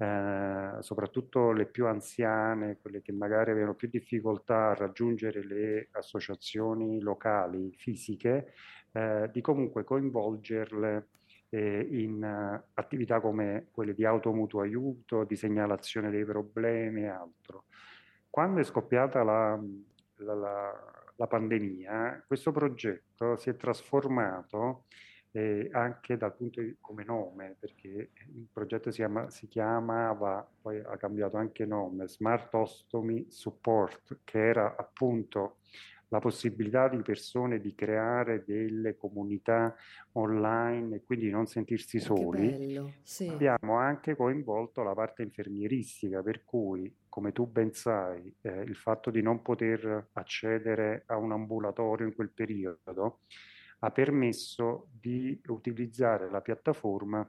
eh, 0.00 0.76
soprattutto 0.78 1.50
le 1.50 1.66
più 1.66 1.86
anziane, 1.86 2.78
quelle 2.80 3.02
che 3.02 3.10
magari 3.12 3.50
avevano 3.50 3.74
più 3.74 3.88
difficoltà 3.88 4.70
a 4.70 4.74
raggiungere 4.74 5.44
le 5.44 5.88
associazioni 5.92 7.00
locali 7.00 7.72
fisiche, 7.76 8.52
eh, 8.92 9.28
di 9.32 9.40
comunque 9.40 9.82
coinvolgerle 9.82 11.08
eh, 11.50 11.86
in 11.90 12.22
uh, 12.22 12.70
attività 12.74 13.20
come 13.20 13.68
quelle 13.72 13.94
di 13.94 14.04
automutuo 14.04 14.60
aiuto, 14.60 15.24
di 15.24 15.34
segnalazione 15.34 16.10
dei 16.10 16.24
problemi 16.24 17.02
e 17.02 17.08
altro. 17.08 17.64
Quando 18.30 18.60
è 18.60 18.64
scoppiata 18.64 19.22
la, 19.24 19.58
la, 20.16 20.34
la, 20.34 20.92
la 21.16 21.26
pandemia, 21.26 22.22
questo 22.26 22.52
progetto 22.52 23.36
si 23.36 23.50
è 23.50 23.56
trasformato 23.56 24.84
eh, 24.90 25.07
anche 25.72 26.16
dal 26.16 26.34
punto 26.34 26.60
di 26.60 26.76
come 26.80 27.04
nome, 27.04 27.56
perché 27.58 28.10
il 28.34 28.48
progetto 28.52 28.90
si, 28.90 28.98
chiama, 28.98 29.30
si, 29.30 29.46
chiamava, 29.48 30.48
poi 30.60 30.80
ha 30.80 30.96
cambiato 30.96 31.36
anche 31.36 31.66
nome, 31.66 32.08
Smart 32.08 32.52
Ostomy 32.54 33.26
Support, 33.28 34.20
che 34.24 34.38
era 34.38 34.74
appunto 34.76 35.56
la 36.08 36.20
possibilità 36.20 36.88
di 36.88 37.02
persone 37.02 37.60
di 37.60 37.74
creare 37.74 38.42
delle 38.44 38.96
comunità 38.96 39.74
online 40.12 40.96
e 40.96 41.04
quindi 41.04 41.30
non 41.30 41.46
sentirsi 41.46 42.00
soli. 42.00 42.80
Sì. 43.02 43.28
Abbiamo 43.28 43.76
anche 43.76 44.16
coinvolto 44.16 44.82
la 44.82 44.94
parte 44.94 45.22
infermieristica, 45.22 46.22
per 46.22 46.44
cui, 46.44 46.92
come 47.08 47.32
tu 47.32 47.46
ben 47.46 47.72
sai, 47.72 48.34
eh, 48.40 48.62
il 48.62 48.76
fatto 48.76 49.10
di 49.10 49.20
non 49.20 49.42
poter 49.42 50.08
accedere 50.12 51.02
a 51.06 51.16
un 51.16 51.32
ambulatorio 51.32 52.06
in 52.06 52.14
quel 52.14 52.30
periodo 52.30 53.20
ha 53.80 53.90
permesso 53.90 54.88
di 55.00 55.40
utilizzare 55.46 56.30
la 56.30 56.40
piattaforma 56.40 57.28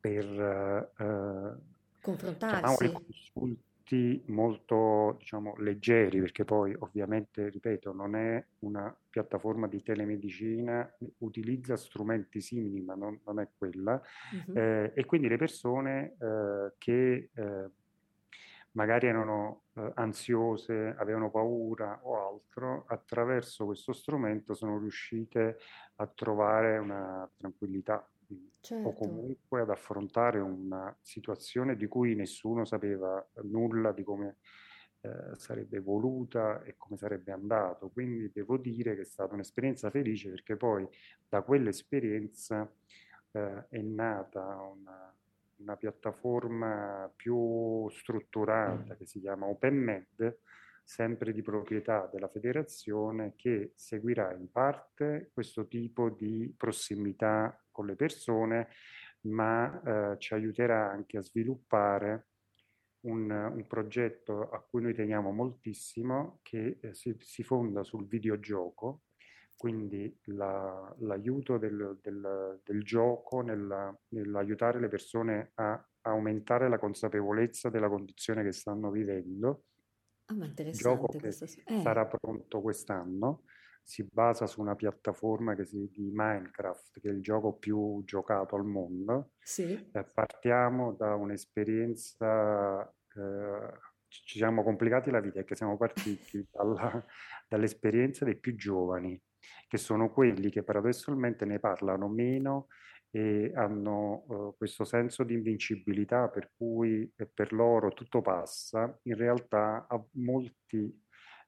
per 0.00 0.24
eh, 0.24 1.56
confrontarsi. 2.00 2.86
Diciamo, 2.86 3.02
consulti 3.04 4.22
molto 4.26 5.16
diciamo, 5.18 5.54
leggeri, 5.58 6.20
perché 6.20 6.44
poi 6.44 6.74
ovviamente, 6.78 7.48
ripeto, 7.48 7.92
non 7.92 8.16
è 8.16 8.44
una 8.60 8.94
piattaforma 9.10 9.68
di 9.68 9.82
telemedicina, 9.82 10.90
utilizza 11.18 11.76
strumenti 11.76 12.40
simili, 12.40 12.80
ma 12.80 12.94
non, 12.94 13.20
non 13.24 13.38
è 13.38 13.48
quella, 13.56 14.00
uh-huh. 14.46 14.56
eh, 14.56 14.92
e 14.94 15.04
quindi 15.04 15.28
le 15.28 15.36
persone 15.36 16.16
eh, 16.18 16.72
che 16.78 17.30
eh, 17.34 17.70
magari 18.72 19.06
erano 19.06 19.61
eh, 19.74 19.92
ansiose, 19.94 20.94
avevano 20.98 21.30
paura 21.30 22.00
o 22.02 22.28
altro, 22.28 22.84
attraverso 22.88 23.64
questo 23.64 23.92
strumento 23.92 24.54
sono 24.54 24.78
riuscite 24.78 25.58
a 25.96 26.06
trovare 26.06 26.78
una 26.78 27.30
tranquillità 27.36 28.06
certo. 28.60 28.88
o 28.88 28.92
comunque 28.92 29.62
ad 29.62 29.70
affrontare 29.70 30.40
una 30.40 30.94
situazione 31.00 31.76
di 31.76 31.86
cui 31.86 32.14
nessuno 32.14 32.64
sapeva 32.64 33.24
nulla 33.42 33.92
di 33.92 34.02
come 34.02 34.36
eh, 35.00 35.36
sarebbe 35.36 35.78
evoluta 35.78 36.62
e 36.62 36.76
come 36.76 36.96
sarebbe 36.96 37.32
andato. 37.32 37.88
Quindi 37.90 38.30
devo 38.32 38.56
dire 38.56 38.94
che 38.94 39.02
è 39.02 39.04
stata 39.04 39.34
un'esperienza 39.34 39.90
felice 39.90 40.30
perché 40.30 40.56
poi 40.56 40.86
da 41.28 41.42
quell'esperienza 41.42 42.70
eh, 43.32 43.68
è 43.68 43.80
nata 43.80 44.60
una 44.60 45.12
una 45.62 45.76
piattaforma 45.76 47.10
più 47.14 47.88
strutturata 47.90 48.96
che 48.96 49.06
si 49.06 49.20
chiama 49.20 49.46
OpenMed, 49.46 50.40
sempre 50.84 51.32
di 51.32 51.42
proprietà 51.42 52.08
della 52.12 52.28
federazione, 52.28 53.34
che 53.36 53.72
seguirà 53.76 54.32
in 54.34 54.50
parte 54.50 55.30
questo 55.32 55.66
tipo 55.68 56.10
di 56.10 56.52
prossimità 56.56 57.58
con 57.70 57.86
le 57.86 57.96
persone, 57.96 58.68
ma 59.22 60.12
eh, 60.12 60.18
ci 60.18 60.34
aiuterà 60.34 60.90
anche 60.90 61.16
a 61.16 61.22
sviluppare 61.22 62.26
un, 63.02 63.30
un, 63.30 63.66
progetto 63.66 64.50
a 64.50 64.60
cui 64.60 64.82
noi 64.82 64.94
teniamo 64.94 65.30
moltissimo, 65.30 66.40
che 66.42 66.78
eh, 66.80 66.94
si, 66.94 67.16
si 67.20 67.42
fonda 67.42 67.84
sul 67.84 68.06
videogioco 68.06 69.02
quindi 69.62 70.12
la, 70.24 70.92
l'aiuto 71.02 71.56
del, 71.56 71.96
del, 72.02 72.60
del 72.64 72.82
gioco 72.82 73.42
nella, 73.42 73.96
nell'aiutare 74.08 74.80
le 74.80 74.88
persone 74.88 75.52
a 75.54 75.88
aumentare 76.00 76.68
la 76.68 76.80
consapevolezza 76.80 77.70
della 77.70 77.88
condizione 77.88 78.42
che 78.42 78.50
stanno 78.50 78.90
vivendo. 78.90 79.66
Ah, 80.24 80.34
ma 80.34 80.46
interessante. 80.46 80.82
Gioco 80.82 81.06
che 81.16 81.28
eh. 81.28 81.80
sarà 81.80 82.06
pronto 82.06 82.60
quest'anno, 82.60 83.44
si 83.84 84.04
basa 84.10 84.48
su 84.48 84.60
una 84.60 84.74
piattaforma 84.74 85.54
che 85.54 85.64
si, 85.64 85.88
di 85.92 86.10
Minecraft, 86.12 86.98
che 86.98 87.08
è 87.08 87.12
il 87.12 87.22
gioco 87.22 87.52
più 87.52 88.02
giocato 88.04 88.56
al 88.56 88.64
mondo. 88.64 89.30
Sì. 89.38 89.74
Eh, 89.92 90.04
partiamo 90.12 90.94
da 90.94 91.14
un'esperienza, 91.14 92.82
eh, 92.82 93.78
ci 94.08 94.38
siamo 94.38 94.64
complicati 94.64 95.12
la 95.12 95.20
vita 95.20 95.34
perché 95.34 95.54
siamo 95.54 95.76
partiti 95.76 96.44
dalla, 96.50 97.06
dall'esperienza 97.46 98.24
dei 98.24 98.40
più 98.40 98.56
giovani 98.56 99.22
che 99.68 99.78
sono 99.78 100.10
quelli 100.10 100.50
che 100.50 100.62
paradossalmente 100.62 101.44
ne 101.44 101.58
parlano 101.58 102.08
meno 102.08 102.68
e 103.14 103.52
hanno 103.54 104.24
uh, 104.26 104.56
questo 104.56 104.84
senso 104.84 105.22
di 105.22 105.34
invincibilità 105.34 106.28
per 106.28 106.50
cui 106.56 107.12
eh, 107.14 107.26
per 107.26 107.52
loro 107.52 107.92
tutto 107.92 108.22
passa, 108.22 108.98
in 109.02 109.16
realtà 109.16 109.86
a 109.86 110.02
molti, 110.12 110.98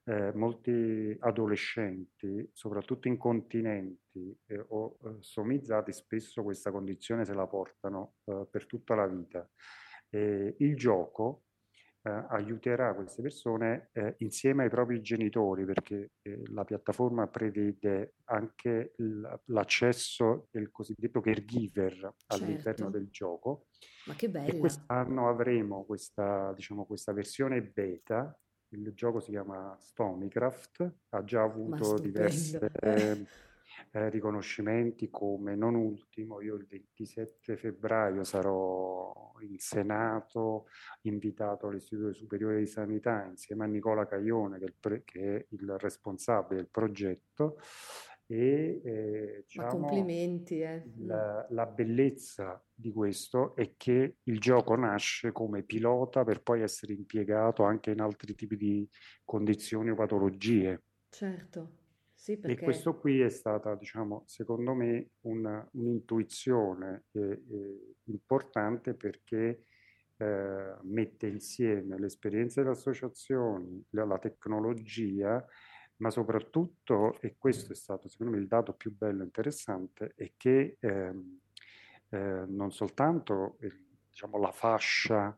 eh, 0.05 0.31
molti 0.35 1.17
adolescenti, 1.21 2.51
soprattutto 2.53 3.09
incontinenti 3.09 4.39
eh, 4.47 4.63
o 4.69 4.99
eh, 5.03 5.17
somizzati, 5.21 5.91
spesso 5.91 6.43
questa 6.43 6.71
condizione 6.71 7.25
se 7.25 7.33
la 7.33 7.47
portano 7.47 8.17
eh, 8.25 8.47
per 8.51 8.67
tutta 8.67 8.95
la 8.95 9.07
vita. 9.07 9.49
il 10.11 10.77
gioco 10.77 11.45
eh, 12.07 12.25
aiuterà 12.29 12.95
queste 12.95 13.23
persone 13.23 13.89
eh, 13.93 14.15
insieme 14.19 14.65
ai 14.65 14.69
propri 14.69 15.01
genitori 15.01 15.65
perché 15.65 16.11
eh, 16.23 16.43
la 16.53 16.65
piattaforma 16.65 17.27
prevede 17.29 18.17
anche 18.25 18.95
l'accesso 19.47 20.49
del 20.51 20.71
cosiddetto 20.71 21.21
caregiver 21.21 22.15
all'interno 22.27 22.63
certo. 22.75 22.91
del 22.91 23.09
gioco. 23.11 23.67
Ma 24.07 24.15
che 24.15 24.29
bello! 24.29 24.59
Quest'anno 24.59 25.29
avremo 25.29 25.85
questa, 25.85 26.53
diciamo, 26.55 26.85
questa 26.85 27.13
versione 27.13 27.63
beta 27.63 28.39
il 28.75 28.93
gioco 28.95 29.21
si 29.21 29.31
chiama 29.31 29.77
Stomicraft, 29.79 30.95
ha 31.11 31.25
già 31.25 31.43
avuto 31.43 31.97
diverse 31.99 32.73
eh, 33.91 34.09
riconoscimenti 34.11 35.11
come 35.11 35.55
non 35.55 35.75
ultimo 35.75 36.41
io 36.41 36.57
il 36.57 36.67
27 36.67 37.57
febbraio 37.57 38.25
sarò 38.25 39.33
in 39.41 39.59
Senato 39.59 40.67
invitato 41.03 41.69
all'Istituto 41.69 42.13
Superiore 42.13 42.59
di 42.59 42.67
Sanità 42.67 43.25
insieme 43.25 43.65
a 43.65 43.69
Nicola 43.69 44.07
Caglione 44.07 44.59
che 44.59 44.65
è 44.65 44.69
il, 44.69 44.75
pre- 44.79 45.03
che 45.05 45.37
è 45.37 45.47
il 45.51 45.77
responsabile 45.79 46.57
del 46.57 46.69
progetto 46.71 47.59
E 48.27 48.81
eh, 48.83 49.45
diciamo, 49.47 49.69
complimenti, 49.69 50.61
eh. 50.61 50.83
la, 51.01 51.47
la, 51.51 51.67
bellezza 51.67 52.63
di 52.73 52.91
questo 52.91 53.55
è 53.55 53.75
che 53.77 54.17
il 54.23 54.41
gioco 54.41 54.75
nasce 54.77 55.31
come 55.31 55.63
pilota 55.63 56.25
per 56.25 56.43
poi 56.43 56.63
essere 56.63 56.95
impiegato 56.95 57.65
anche 57.65 57.91
in 57.91 58.01
altri 58.01 58.35
tipi 58.35 58.57
di 58.57 58.89
condizioni 59.25 59.91
o 59.91 59.95
patologie. 59.95 60.85
Certo. 61.11 61.83
Sì, 62.25 62.39
perché... 62.39 62.63
E 62.63 62.65
questo 62.65 62.97
qui 62.97 63.21
è 63.21 63.29
stata, 63.29 63.75
diciamo, 63.75 64.23
secondo 64.25 64.73
me, 64.73 65.11
una, 65.25 65.69
un'intuizione 65.73 67.05
eh, 67.13 67.21
eh, 67.21 67.97
importante 68.05 68.95
perché 68.95 69.67
eh, 70.17 70.75
mette 70.85 71.27
insieme 71.27 71.99
l'esperienza 71.99 72.63
delle 72.63 72.73
associazioni, 72.73 73.85
la, 73.91 74.07
la, 74.07 74.19
tecnologia, 74.19 75.45
ma 75.97 76.09
soprattutto, 76.09 77.21
e 77.21 77.37
questo 77.37 77.73
è 77.73 77.75
stato 77.75 78.09
secondo 78.09 78.33
me 78.33 78.39
il 78.39 78.49
dato 78.49 78.73
più 78.73 78.97
bello 78.97 79.21
e 79.21 79.27
interessante, 79.27 80.15
è 80.17 80.33
che 80.35 80.79
ehm, 80.81 81.41
eh, 82.09 82.45
non 82.47 82.73
soltanto 82.73 83.59
diciamo, 84.09 84.39
la 84.39 84.51
fascia 84.51 85.37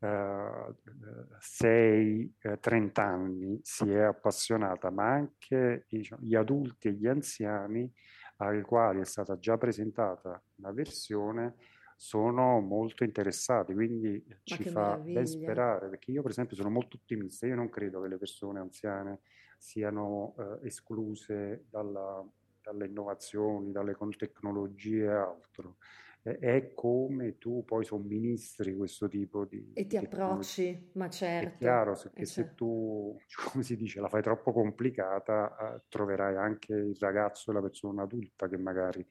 6, 0.00 2.36
eh, 2.40 2.60
30 2.60 3.02
eh, 3.02 3.04
anni 3.04 3.58
si 3.62 3.90
è 3.90 4.02
appassionata, 4.02 4.90
ma 4.90 5.10
anche 5.10 5.86
diciamo, 5.88 6.22
gli 6.22 6.36
adulti 6.36 6.88
e 6.88 6.92
gli 6.92 7.06
anziani 7.06 7.90
ai 8.36 8.62
quali 8.62 9.00
è 9.00 9.04
stata 9.04 9.36
già 9.38 9.58
presentata 9.58 10.40
una 10.56 10.70
versione 10.70 11.56
sono 11.96 12.60
molto 12.60 13.02
interessati, 13.02 13.74
quindi 13.74 14.24
Ma 14.28 14.36
ci 14.44 14.62
fa 14.62 14.96
ben 14.98 15.26
sperare, 15.26 15.88
perché 15.88 16.12
io 16.12 16.22
per 16.22 16.30
esempio 16.30 16.54
sono 16.54 16.70
molto 16.70 16.96
ottimista, 16.96 17.46
io 17.46 17.56
non 17.56 17.68
credo 17.68 18.00
che 18.00 18.06
le 18.06 18.18
persone 18.18 18.60
anziane 18.60 19.22
siano 19.58 20.36
eh, 20.38 20.68
escluse 20.68 21.64
dalla, 21.68 22.24
dalle 22.62 22.86
innovazioni, 22.86 23.72
dalle 23.72 23.96
tecnologie 24.16 25.06
e 25.06 25.08
altro 25.08 25.78
è 26.22 26.72
come 26.74 27.38
tu 27.38 27.64
poi 27.64 27.84
somministri 27.84 28.76
questo 28.76 29.08
tipo 29.08 29.44
di... 29.44 29.72
E 29.74 29.86
ti 29.86 29.96
approcci, 29.96 30.90
ma 30.94 31.08
certo. 31.08 31.54
È 31.54 31.56
chiaro, 31.58 31.92
perché 31.92 32.24
se 32.24 32.42
certo. 32.42 32.54
tu, 32.54 33.16
come 33.50 33.64
si 33.64 33.76
dice, 33.76 34.00
la 34.00 34.08
fai 34.08 34.22
troppo 34.22 34.52
complicata, 34.52 35.76
eh, 35.76 35.82
troverai 35.88 36.36
anche 36.36 36.74
il 36.74 36.96
ragazzo 36.98 37.50
e 37.50 37.54
la 37.54 37.60
persona 37.60 38.02
adulta 38.02 38.48
che 38.48 38.58
magari... 38.58 39.06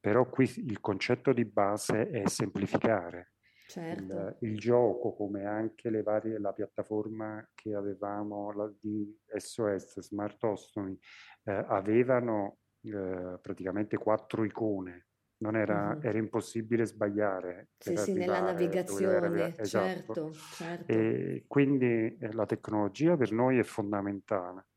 Però 0.00 0.28
qui 0.28 0.50
il 0.56 0.80
concetto 0.80 1.32
di 1.32 1.44
base 1.44 2.08
è 2.10 2.26
semplificare. 2.28 3.32
Certo. 3.68 4.36
Il, 4.40 4.50
il, 4.50 4.58
gioco, 4.58 5.14
come 5.14 5.44
anche 5.44 5.90
le 5.90 6.02
varie, 6.02 6.38
la 6.38 6.52
piattaforma 6.52 7.46
che 7.52 7.74
avevamo 7.74 8.52
la, 8.52 8.72
di 8.80 9.12
SOS, 9.26 10.00
Smart 10.00 10.42
Ostomy, 10.44 10.96
eh, 11.44 11.64
avevano 11.66 12.58
eh, 12.82 13.38
praticamente 13.42 13.96
quattro 13.96 14.44
icone 14.44 15.06
non 15.38 15.56
era, 15.56 15.92
uh-huh. 15.92 16.06
era 16.06 16.18
impossibile 16.18 16.86
sbagliare. 16.86 17.70
Sì, 17.78 17.96
sì, 17.96 18.12
nella 18.14 18.40
navigazione, 18.40 19.54
esatto. 19.56 19.86
certo, 19.86 20.32
certo. 20.32 20.92
E 20.92 21.44
quindi 21.46 22.16
eh, 22.16 22.32
la 22.32 22.46
tecnologia 22.46 23.16
per 23.16 23.32
noi 23.32 23.58
è 23.58 23.62
fondamentale, 23.62 24.68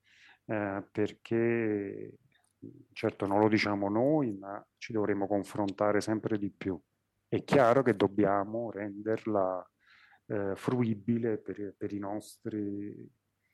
eh, 0.45 0.83
perché 0.91 2.17
certo 2.91 3.25
non 3.25 3.39
lo 3.39 3.47
diciamo 3.47 3.89
noi, 3.89 4.33
ma 4.33 4.65
ci 4.77 4.91
dovremo 4.91 5.27
confrontare 5.27 6.01
sempre 6.01 6.37
di 6.37 6.49
più. 6.49 6.79
È 7.27 7.43
chiaro 7.43 7.83
che 7.83 7.95
dobbiamo 7.95 8.71
renderla 8.71 9.65
eh, 10.25 10.55
fruibile 10.55 11.37
per, 11.37 11.75
per, 11.77 11.93
i 11.93 11.99
nostri, 11.99 13.09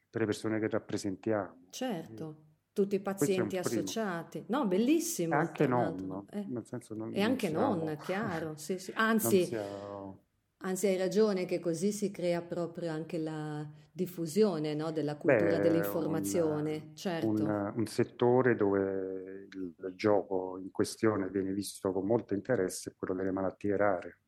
per 0.10 0.22
le 0.22 0.28
persone 0.28 0.60
che 0.60 0.70
rappresentiamo. 0.70 1.68
Certo 1.70 2.54
tutti 2.76 2.96
i 2.96 3.00
pazienti 3.00 3.56
associati. 3.58 4.44
No, 4.50 4.68
bellissimo. 4.68 5.34
E 5.34 5.38
anche 5.38 5.66
non, 5.66 6.26
eh. 6.30 6.46
nel 6.50 6.66
senso 6.66 6.94
non, 6.94 7.16
E 7.16 7.22
anche 7.22 7.50
non, 7.50 7.80
siamo... 7.80 7.96
chiaro. 7.96 8.54
Sì, 8.66 8.78
sì. 8.78 8.92
Anzi, 8.96 9.46
siamo... 9.46 10.24
anzi, 10.58 10.88
hai 10.88 10.98
ragione 10.98 11.46
che 11.46 11.62
così 11.62 11.94
si 11.94 12.12
crea 12.12 12.42
proprio 12.42 12.92
anche 12.92 13.18
la 13.18 13.66
diffusione 13.90 14.74
no, 14.74 14.92
della 14.92 15.16
cultura 15.16 15.56
Beh, 15.56 15.62
dell'informazione. 15.62 16.74
Un, 16.74 16.96
certo. 16.96 17.28
un, 17.28 17.74
un, 17.78 17.86
settore 17.88 18.58
dove 18.58 19.48
il 19.54 19.94
gioco 19.96 20.58
in 20.58 20.70
questione 20.70 21.30
viene 21.30 21.54
visto 21.54 21.94
con 21.94 22.06
molto 22.06 22.34
interesse 22.34 22.90
è 22.90 22.94
quello 22.98 23.14
delle 23.14 23.32
malattie 23.32 23.78
rare. 23.78 24.20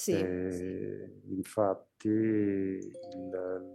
Sì, 0.00 0.12
eh, 0.12 1.20
infatti 1.26 2.08
il, 2.08 2.80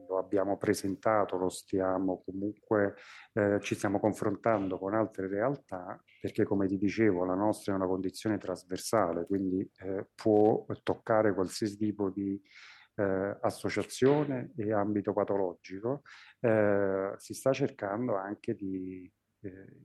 lo 0.08 0.18
abbiamo 0.18 0.58
presentato, 0.58 1.38
lo 1.38 1.50
stiamo 1.50 2.24
comunque, 2.26 2.96
eh, 3.34 3.60
ci 3.62 3.76
stiamo 3.76 4.00
confrontando 4.00 4.80
con 4.80 4.96
altre 4.96 5.28
realtà 5.28 6.04
perché 6.20 6.44
come 6.44 6.66
ti 6.66 6.80
dicevo 6.80 7.26
la 7.26 7.36
nostra 7.36 7.74
è 7.74 7.76
una 7.76 7.86
condizione 7.86 8.40
trasversale, 8.40 9.28
quindi 9.28 9.70
eh, 9.82 10.08
può 10.16 10.66
toccare 10.82 11.32
qualsiasi 11.36 11.78
tipo 11.78 12.10
di 12.10 12.42
eh, 12.96 13.38
associazione 13.42 14.52
e 14.58 14.74
ambito 14.74 15.14
patologico. 15.14 16.02
Eh, 16.40 17.14
si 17.18 17.36
sta 17.36 17.54
cercando 17.54 18.16
anche 18.16 18.56
di, 18.56 19.08
eh, 19.42 19.78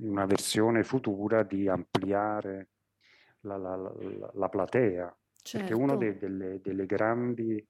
una 0.00 0.26
versione 0.26 0.82
futura, 0.82 1.44
di 1.44 1.68
ampliare 1.68 2.70
la, 3.42 3.56
la, 3.56 3.76
la, 3.76 4.30
la 4.34 4.48
platea 4.48 5.16
Certo. 5.44 5.66
Perché 5.66 5.82
una 5.82 5.96
de- 5.96 6.16
delle, 6.16 6.60
delle, 6.62 6.86
grandi 6.86 7.62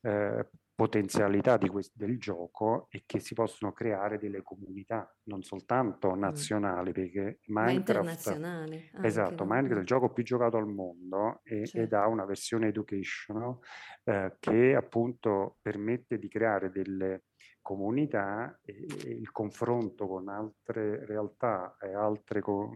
eh, 0.00 0.48
potenzialità 0.74 1.58
questo, 1.58 1.92
del 1.96 2.18
gioco 2.18 2.86
è 2.88 3.02
che 3.04 3.20
si 3.20 3.34
possono 3.34 3.72
creare 3.72 4.18
delle 4.18 4.42
comunità, 4.42 5.14
non 5.24 5.42
soltanto 5.42 6.14
nazionali, 6.14 6.92
perché 6.92 7.40
Minecraft, 7.44 7.48
ma 7.48 7.70
internazionali. 7.72 8.90
Esatto, 9.02 9.44
Minecraft 9.44 9.76
è 9.76 9.80
il 9.80 9.86
gioco 9.86 10.12
più 10.14 10.24
giocato 10.24 10.56
al 10.56 10.66
mondo 10.66 11.40
e, 11.44 11.66
certo. 11.66 11.78
ed 11.78 11.92
ha 11.92 12.08
una 12.08 12.24
versione 12.24 12.68
educational 12.68 13.58
eh, 14.04 14.36
che 14.40 14.74
appunto 14.74 15.58
permette 15.60 16.18
di 16.18 16.28
creare 16.28 16.70
delle 16.70 17.24
comunità 17.60 18.58
e, 18.64 18.86
e 19.04 19.10
il 19.10 19.30
confronto 19.30 20.06
con 20.06 20.28
altre 20.28 21.04
realtà 21.04 21.76
e 21.82 21.92
altre 21.92 22.40
co- 22.40 22.74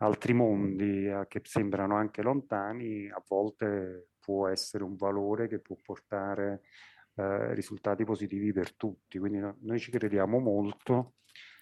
altri 0.00 0.32
mondi 0.32 1.06
eh, 1.06 1.26
che 1.28 1.40
sembrano 1.44 1.96
anche 1.96 2.22
lontani, 2.22 3.08
a 3.08 3.22
volte 3.26 4.10
può 4.18 4.48
essere 4.48 4.84
un 4.84 4.96
valore 4.96 5.48
che 5.48 5.58
può 5.58 5.76
portare 5.82 6.62
eh, 7.14 7.54
risultati 7.54 8.04
positivi 8.04 8.52
per 8.52 8.74
tutti. 8.74 9.18
Quindi 9.18 9.38
no, 9.38 9.56
noi 9.60 9.78
ci 9.78 9.90
crediamo 9.90 10.38
molto. 10.38 11.14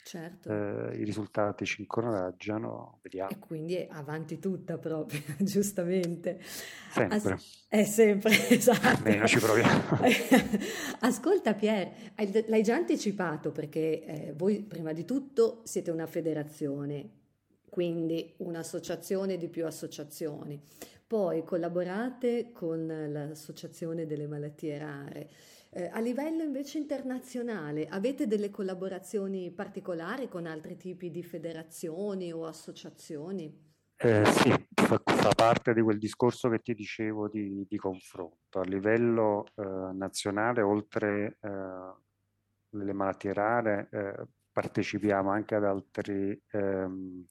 Certo. 0.05 0.51
Eh, 0.51 0.96
I 1.01 1.05
risultati 1.05 1.66
ci 1.66 1.83
incoraggiano, 1.83 3.01
vediamo. 3.03 3.31
E 3.31 3.38
quindi 3.38 3.74
è 3.74 3.88
avanti 3.90 4.38
tutta 4.38 4.79
proprio, 4.79 5.20
giustamente. 5.38 6.40
Sempre. 6.90 7.33
As- 7.33 7.66
è 7.68 7.85
sempre, 7.85 8.31
esatto. 8.48 8.87
Almeno 8.87 9.27
ci 9.27 9.38
proviamo. 9.38 9.98
Ascolta 11.01 11.55
Pier, 11.55 11.92
l'hai 12.46 12.62
già 12.62 12.77
anticipato 12.77 13.53
perché 13.53 14.05
eh, 14.05 14.33
voi 14.35 14.62
prima 14.62 14.92
di 14.92 15.05
tutto 15.05 15.61
siete 15.64 15.90
una 15.90 16.07
federazione, 16.07 17.17
quindi 17.68 18.35
un'associazione 18.38 19.37
di 19.37 19.48
più 19.48 19.66
associazioni. 19.66 20.61
Poi 21.07 21.42
collaborate 21.42 22.52
con 22.52 22.87
l'Associazione 22.87 24.07
delle 24.07 24.26
malattie 24.26 24.78
rare. 24.78 25.31
Eh, 25.70 25.88
a 25.92 26.00
livello 26.00 26.42
invece 26.42 26.78
internazionale, 26.78 27.87
avete 27.88 28.26
delle 28.26 28.50
collaborazioni 28.50 29.50
particolari 29.50 30.28
con 30.28 30.46
altri 30.46 30.76
tipi 30.76 31.11
di 31.11 31.22
federazioni 31.22 32.33
o 32.33 32.46
associazioni? 32.46 33.66
Eh, 33.96 34.24
sì, 34.26 34.50
fa, 34.74 35.00
fa, 35.04 35.31
parte 35.35 35.74
di 35.74 35.83
quel 35.83 35.98
discorso 35.98 36.48
che 36.48 36.61
ti 36.61 36.72
dicevo 36.72 37.28
di, 37.28 37.66
di 37.68 37.76
confronto. 37.76 38.61
A 38.61 38.64
livello 38.64 39.46
eh, 39.57 39.62
nazionale, 39.92 40.62
oltre 40.62 41.38
eh, 41.40 42.92
malattie 42.92 43.33
rare, 43.33 43.88
eh, 43.90 44.26
partecipiamo 44.59 45.31
anche 45.31 45.55
ad 45.55 45.64
altri 45.64 46.37
ehm, 46.51 47.25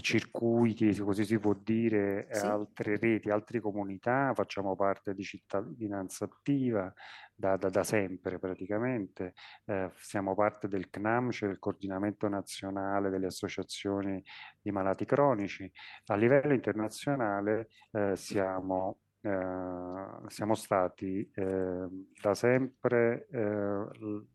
circuiti, 0.00 0.96
così 1.00 1.24
si 1.24 1.36
può 1.40 1.54
dire, 1.54 2.28
sì. 2.30 2.46
altre 2.46 2.98
reti, 2.98 3.30
altre 3.30 3.58
comunità, 3.58 4.32
facciamo 4.32 4.76
parte 4.76 5.12
di 5.12 5.24
cittadinanza 5.24 6.24
attiva 6.24 6.92
da, 7.34 7.56
da, 7.56 7.68
da 7.68 7.82
sempre 7.82 8.38
praticamente, 8.38 9.34
eh, 9.64 9.90
siamo 9.96 10.36
parte 10.36 10.68
del 10.68 10.88
CNAM, 10.88 11.32
cioè 11.32 11.50
il 11.50 11.58
coordinamento 11.58 12.28
nazionale 12.28 13.10
delle 13.10 13.26
associazioni 13.26 14.22
di 14.60 14.70
malati 14.70 15.04
cronici. 15.04 15.68
A 16.06 16.14
livello 16.14 16.54
internazionale 16.54 17.70
eh, 17.90 18.14
siamo 18.14 18.98
Uh, 19.24 20.26
siamo 20.26 20.56
stati 20.56 21.30
uh, 21.36 22.08
da 22.20 22.34
sempre 22.34 23.28
uh, 23.30 24.26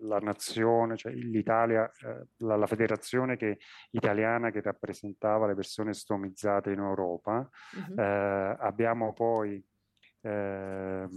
la, 0.00 0.18
nazione, 0.18 0.96
cioè 0.96 1.12
l'Italia, 1.12 1.90
eh, 2.04 2.26
la, 2.38 2.56
la, 2.56 2.66
federazione 2.66 3.36
che, 3.36 3.58
italiana 3.90 4.50
che 4.50 4.60
rappresentava 4.60 5.46
le 5.46 5.54
persone 5.54 5.92
stomizzate 5.92 6.70
in 6.72 6.78
Europa. 6.78 7.48
Uh-huh. 7.74 8.00
Eh, 8.00 8.56
abbiamo 8.58 9.12
poi 9.12 9.64
eh, 10.26 11.08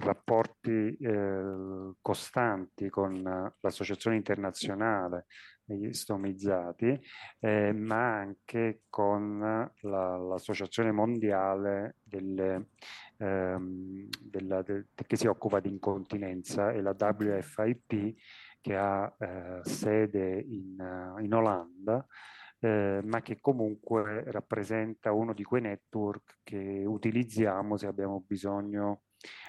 rapporti 0.00 0.96
eh, 0.96 1.92
costanti 2.00 2.88
con 2.90 3.22
l'Associazione 3.60 4.16
Internazionale 4.16 5.26
degli 5.64 5.92
Stomizzati, 5.92 7.00
eh, 7.38 7.72
ma 7.72 8.18
anche 8.18 8.82
con 8.90 9.38
la, 9.38 10.16
l'Associazione 10.16 10.90
Mondiale 10.90 11.96
delle, 12.02 12.70
ehm, 13.18 14.08
della, 14.20 14.62
de, 14.62 14.88
che 14.94 15.16
si 15.16 15.26
occupa 15.26 15.60
di 15.60 15.70
incontinenza 15.70 16.72
e 16.72 16.82
la 16.82 16.94
WFIP 16.98 18.14
che 18.60 18.76
ha 18.76 19.14
eh, 19.18 19.60
sede 19.62 20.40
in, 20.40 20.76
in 21.20 21.32
Olanda 21.32 22.06
eh, 22.60 23.00
ma 23.04 23.22
che 23.22 23.40
comunque 23.40 24.24
rappresenta 24.26 25.12
uno 25.12 25.32
di 25.32 25.42
quei 25.42 25.62
network 25.62 26.40
che 26.42 26.84
utilizziamo 26.86 27.76
se 27.76 27.86
abbiamo 27.86 28.22
bisogno 28.26 29.02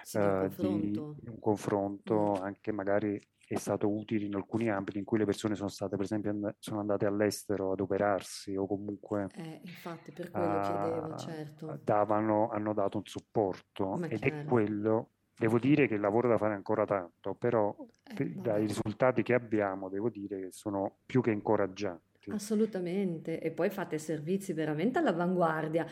sì, 0.03 0.17
eh, 0.17 0.49
di 0.57 0.97
un 0.97 1.39
confronto, 1.39 2.37
mm. 2.39 2.43
anche 2.43 2.71
magari 2.71 3.21
è 3.45 3.57
stato 3.57 3.89
utile 3.89 4.25
in 4.25 4.35
alcuni 4.35 4.69
ambiti 4.69 4.97
in 4.97 5.03
cui 5.03 5.17
le 5.17 5.25
persone 5.25 5.55
sono 5.55 5.67
state, 5.67 5.97
per 5.97 6.05
esempio, 6.05 6.29
and- 6.29 6.55
sono 6.59 6.79
andate 6.79 7.05
all'estero 7.05 7.73
ad 7.73 7.81
operarsi 7.81 8.55
o 8.55 8.65
comunque 8.65 9.27
eh, 9.35 9.59
infatti, 9.65 10.13
per 10.13 10.31
quello 10.31 10.57
uh, 10.57 10.61
chiedevo, 10.61 11.15
certo. 11.17 11.79
davano, 11.83 12.49
hanno 12.49 12.73
dato 12.73 12.97
un 12.97 13.05
supporto 13.05 13.97
Ma 13.97 14.07
ed 14.07 14.19
chiaro. 14.19 14.35
è 14.35 14.45
quello 14.45 15.09
Devo 15.41 15.57
dire 15.57 15.87
che 15.87 15.95
il 15.95 16.01
lavoro 16.01 16.27
da 16.27 16.37
fare 16.37 16.53
ancora 16.53 16.85
tanto, 16.85 17.33
però 17.33 17.75
eh, 18.15 18.25
dai 18.35 18.67
risultati 18.67 19.23
che 19.23 19.33
abbiamo 19.33 19.89
devo 19.89 20.09
dire 20.09 20.39
che 20.39 20.51
sono 20.51 20.97
più 21.03 21.19
che 21.19 21.31
incoraggianti 21.31 22.10
tutti. 22.21 22.35
Assolutamente, 22.35 23.39
e 23.39 23.51
poi 23.51 23.69
fate 23.69 23.97
servizi 23.97 24.53
veramente 24.53 24.99
all'avanguardia. 24.99 25.85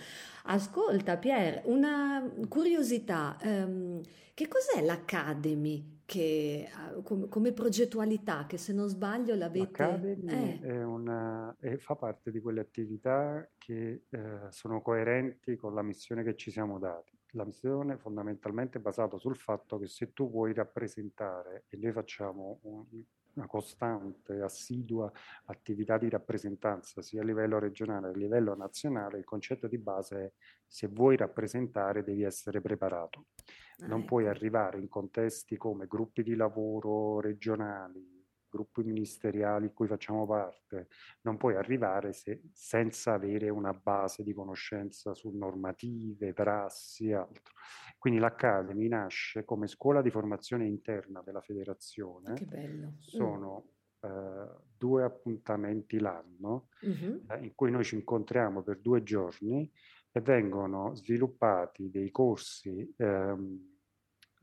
Ascolta 0.43 1.17
Pier, 1.17 1.63
una 1.65 2.31
curiosità, 2.47 3.37
ehm, 3.41 4.01
che 4.33 4.47
cos'è 4.47 4.81
l'Academy 4.85 5.97
che, 6.05 6.67
come, 7.03 7.27
come, 7.27 7.51
progettualità 7.51 8.45
che 8.47 8.57
se 8.57 8.73
non 8.73 8.87
sbaglio 8.87 9.35
l'avete... 9.35 9.83
L'Academy 9.83 10.59
eh. 10.61 10.83
una, 10.83 11.55
fa 11.77 11.95
parte 11.95 12.31
di 12.31 12.39
quelle 12.39 12.61
attività 12.61 13.47
che 13.57 14.05
eh, 14.09 14.39
sono 14.49 14.81
coerenti 14.81 15.55
con 15.55 15.73
la 15.73 15.83
missione 15.83 16.23
che 16.23 16.35
ci 16.35 16.51
siamo 16.51 16.79
dati. 16.79 17.17
La 17.33 17.45
missione 17.45 17.97
fondamentalmente 17.97 18.79
è 18.79 18.81
basata 18.81 19.17
sul 19.17 19.35
fatto 19.35 19.77
che 19.77 19.87
se 19.87 20.13
tu 20.13 20.31
vuoi 20.31 20.53
rappresentare, 20.53 21.65
e 21.67 21.77
noi 21.77 21.91
facciamo 21.91 22.59
un, 22.63 22.85
una 23.33 23.47
costante, 23.47 24.41
assidua 24.41 25.11
attività 25.45 25.97
di 25.97 26.09
rappresentanza 26.09 27.01
sia 27.01 27.21
a 27.21 27.25
livello 27.25 27.59
regionale 27.59 28.11
che 28.11 28.15
a 28.15 28.17
livello 28.17 28.55
nazionale, 28.55 29.17
il 29.17 29.25
concetto 29.25 29.67
di 29.67 29.77
base 29.77 30.17
è 30.17 30.31
se 30.65 30.87
vuoi 30.87 31.15
rappresentare 31.17 32.03
devi 32.03 32.23
essere 32.23 32.61
preparato. 32.61 33.27
Non 33.79 34.01
ah, 34.01 34.05
puoi 34.05 34.25
ecco. 34.25 34.35
arrivare 34.35 34.79
in 34.79 34.89
contesti 34.89 35.55
come 35.55 35.87
gruppi 35.87 36.21
di 36.21 36.35
lavoro 36.35 37.21
regionali, 37.21 38.18
gruppi 38.49 38.83
ministeriali 38.83 39.65
in 39.65 39.73
cui 39.73 39.87
facciamo 39.87 40.25
parte, 40.25 40.87
non 41.21 41.37
puoi 41.37 41.55
arrivare 41.55 42.13
se, 42.13 42.41
senza 42.53 43.13
avere 43.13 43.49
una 43.49 43.73
base 43.73 44.23
di 44.23 44.33
conoscenza 44.33 45.13
su 45.13 45.29
normative, 45.29 46.33
prassi 46.33 47.09
e 47.09 47.13
altro. 47.13 47.53
Quindi 47.97 48.19
l'Academy 48.19 48.87
nasce 48.87 49.45
come 49.45 49.67
scuola 49.67 50.01
di 50.01 50.09
formazione 50.09 50.65
interna 50.65 51.21
della 51.21 51.41
federazione. 51.41 52.33
Che 52.33 52.45
bello. 52.45 52.95
Sono 52.99 53.71
mm. 54.05 54.09
eh, 54.09 54.49
due 54.77 55.03
appuntamenti 55.03 55.99
l'anno 55.99 56.69
mm-hmm. 56.85 57.17
eh, 57.29 57.39
in 57.43 57.55
cui 57.55 57.71
noi 57.71 57.83
ci 57.83 57.95
incontriamo 57.95 58.63
per 58.63 58.79
due 58.79 59.03
giorni 59.03 59.69
e 60.11 60.21
vengono 60.21 60.95
sviluppati 60.95 61.89
dei 61.91 62.09
corsi 62.09 62.93
ehm, 62.97 63.77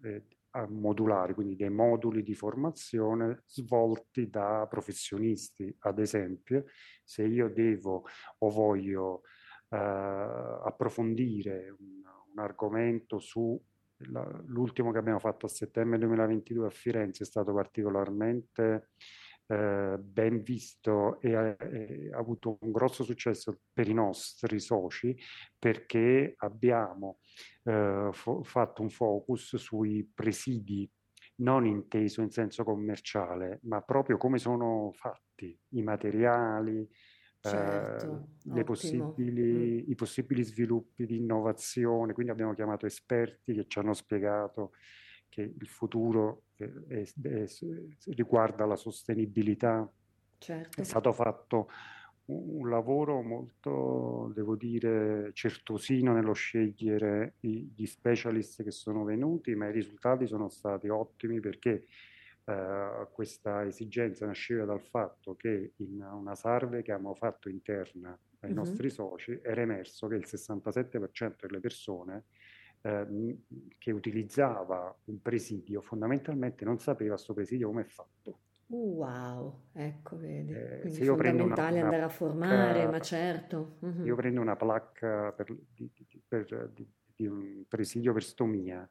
eh, 0.02 0.24
modulari, 0.68 1.34
quindi 1.34 1.56
dei 1.56 1.70
moduli 1.70 2.22
di 2.22 2.34
formazione 2.34 3.42
svolti 3.46 4.30
da 4.30 4.66
professionisti. 4.68 5.74
Ad 5.80 5.98
esempio, 5.98 6.64
se 7.04 7.24
io 7.24 7.48
devo 7.48 8.04
o 8.38 8.50
voglio 8.50 9.22
eh, 9.68 9.76
approfondire 9.76 11.74
un, 11.78 12.02
un 12.32 12.38
argomento 12.38 13.18
su 13.18 13.60
l'ultimo 13.98 14.92
che 14.92 14.98
abbiamo 14.98 15.18
fatto 15.18 15.46
a 15.46 15.48
settembre 15.48 15.98
2022 15.98 16.66
a 16.66 16.70
Firenze 16.70 17.22
è 17.22 17.26
stato 17.26 17.54
particolarmente 17.54 18.90
eh, 19.48 19.96
ben 19.98 20.42
visto 20.42 21.20
e 21.20 21.34
ha, 21.34 21.56
e 21.60 22.10
ha, 22.12 22.18
avuto 22.18 22.58
un 22.60 22.72
grosso 22.72 23.04
successo 23.04 23.60
per 23.72 23.88
i 23.88 23.94
nostri 23.94 24.58
soci 24.58 25.16
perché 25.58 26.34
abbiamo 26.38 27.18
eh, 27.64 28.08
fo- 28.12 28.42
fatto 28.42 28.82
un 28.82 28.90
focus 28.90 29.56
sui 29.56 30.08
presidi 30.12 30.90
non 31.36 31.66
inteso 31.66 32.22
in 32.22 32.30
senso 32.30 32.64
commerciale, 32.64 33.60
ma 33.64 33.82
proprio 33.82 34.16
come 34.16 34.38
sono 34.38 34.90
fatti 34.92 35.58
i 35.70 35.82
materiali, 35.82 36.88
certo, 37.40 38.28
eh, 38.54 38.64
possibili, 38.64 39.84
mm. 39.86 39.90
i 39.90 39.94
possibili 39.94 40.42
sviluppi 40.42 41.06
di 41.06 41.16
innovazione. 41.16 42.14
Quindi 42.14 42.32
abbiamo 42.32 42.54
chiamato 42.54 42.86
esperti 42.86 43.54
che 43.54 43.66
ci 43.66 43.78
hanno 43.78 43.92
spiegato 43.92 44.72
che 45.28 45.42
il 45.42 45.68
futuro 45.68 46.45
è, 46.56 46.70
è, 46.88 47.04
è, 47.22 47.46
riguarda 48.14 48.64
la 48.64 48.76
sostenibilità. 48.76 49.90
Certo. 50.38 50.80
È 50.80 50.84
stato 50.84 51.12
fatto 51.12 51.68
un 52.26 52.68
lavoro 52.68 53.22
molto, 53.22 54.32
devo 54.34 54.56
dire, 54.56 55.30
certosino 55.32 56.12
nello 56.12 56.32
scegliere 56.32 57.34
gli 57.40 57.86
specialist 57.86 58.62
che 58.64 58.72
sono 58.72 59.04
venuti, 59.04 59.54
ma 59.54 59.68
i 59.68 59.72
risultati 59.72 60.26
sono 60.26 60.48
stati 60.48 60.88
ottimi 60.88 61.38
perché 61.40 61.84
eh, 62.44 63.08
questa 63.12 63.64
esigenza 63.64 64.26
nasceva 64.26 64.64
dal 64.64 64.80
fatto 64.80 65.34
che 65.34 65.72
in 65.76 66.00
una 66.00 66.34
survey 66.34 66.82
che 66.82 66.92
abbiamo 66.92 67.14
fatto 67.14 67.48
interna 67.48 68.16
ai 68.40 68.48
mm-hmm. 68.48 68.58
nostri 68.58 68.88
soci 68.88 69.38
era 69.42 69.62
emerso 69.62 70.06
che 70.06 70.14
il 70.14 70.26
67% 70.26 71.34
delle 71.40 71.58
persone 71.58 72.24
eh, 72.86 73.36
che 73.78 73.90
utilizzava 73.90 74.96
un 75.04 75.20
presidio 75.20 75.80
fondamentalmente 75.82 76.64
non 76.64 76.78
sapeva 76.78 77.14
questo 77.14 77.34
presidio 77.34 77.68
come 77.68 77.82
è 77.82 77.86
fatto. 77.86 78.38
Wow, 78.68 79.62
ecco, 79.72 80.16
vedi. 80.16 80.52
Eh, 80.52 80.80
Quindi 80.80 81.00
è 81.00 81.04
fondamentale 81.04 81.76
una, 81.76 81.84
andare 81.84 82.02
a 82.02 82.08
formare, 82.08 82.88
ma 82.88 83.00
certo. 83.00 83.76
Uh-huh. 83.80 84.04
Io 84.04 84.16
prendo 84.16 84.40
una 84.40 84.56
placca 84.56 85.32
per, 85.32 85.56
di, 85.74 85.90
per, 86.26 86.70
di, 86.74 86.88
di, 87.14 87.26
un 87.26 87.64
presidio 87.68 88.12
per 88.12 88.24
stomia 88.24 88.88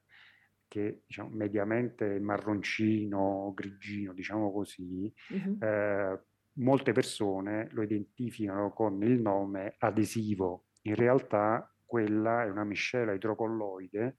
che 0.67 1.03
diciamo, 1.05 1.29
mediamente 1.29 2.15
è 2.15 2.19
marroncino, 2.19 3.51
grigino, 3.53 4.13
diciamo 4.13 4.51
così, 4.51 5.13
uh-huh. 5.29 5.58
eh, 5.60 6.19
molte 6.53 6.91
persone 6.93 7.67
lo 7.71 7.81
identificano 7.81 8.71
con 8.71 9.01
il 9.03 9.19
nome 9.19 9.75
adesivo. 9.79 10.67
In 10.84 10.95
realtà 10.95 11.69
quella 11.95 12.43
è 12.43 12.49
una 12.49 12.65
miscela 12.65 13.13
idrocolloide 13.13 14.17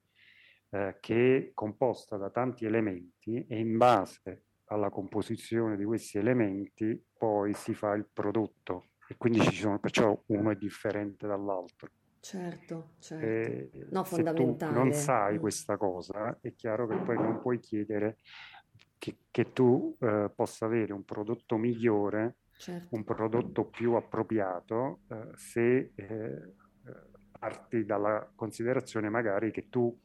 eh, 0.70 0.96
che 0.98 1.36
è 1.36 1.50
composta 1.52 2.16
da 2.16 2.30
tanti 2.30 2.64
elementi 2.64 3.44
e 3.46 3.58
in 3.58 3.76
base 3.76 4.44
alla 4.68 4.88
composizione 4.88 5.76
di 5.76 5.84
questi 5.84 6.16
elementi 6.16 6.98
poi 7.18 7.52
si 7.52 7.74
fa 7.74 7.92
il 7.92 8.08
prodotto 8.10 8.86
e 9.06 9.18
quindi 9.18 9.40
ci 9.42 9.56
sono, 9.56 9.78
perciò 9.78 10.18
uno 10.28 10.50
è 10.50 10.56
differente 10.56 11.26
dall'altro. 11.26 11.90
Certo, 12.18 12.92
certo. 12.98 13.26
E 13.26 13.70
no, 13.90 14.04
fondamentale. 14.04 14.72
Se 14.72 14.78
tu 14.78 14.82
non 14.82 14.92
sai 14.94 15.36
mm. 15.36 15.38
questa 15.38 15.76
cosa, 15.76 16.38
è 16.40 16.54
chiaro 16.54 16.86
che 16.86 16.96
poi 16.96 17.16
non 17.16 17.40
puoi 17.42 17.60
chiedere 17.60 18.16
che, 18.96 19.18
che 19.30 19.52
tu 19.52 19.94
eh, 20.00 20.32
possa 20.34 20.64
avere 20.64 20.94
un 20.94 21.04
prodotto 21.04 21.58
migliore, 21.58 22.38
certo. 22.56 22.94
un 22.94 23.04
prodotto 23.04 23.66
più 23.66 23.92
appropriato, 23.92 25.00
eh, 25.08 25.28
se 25.34 25.92
eh, 25.94 26.54
parti 27.46 27.84
dalla 27.84 28.28
considerazione 28.34 29.08
magari 29.08 29.50
che 29.50 29.68
tu 29.68 29.96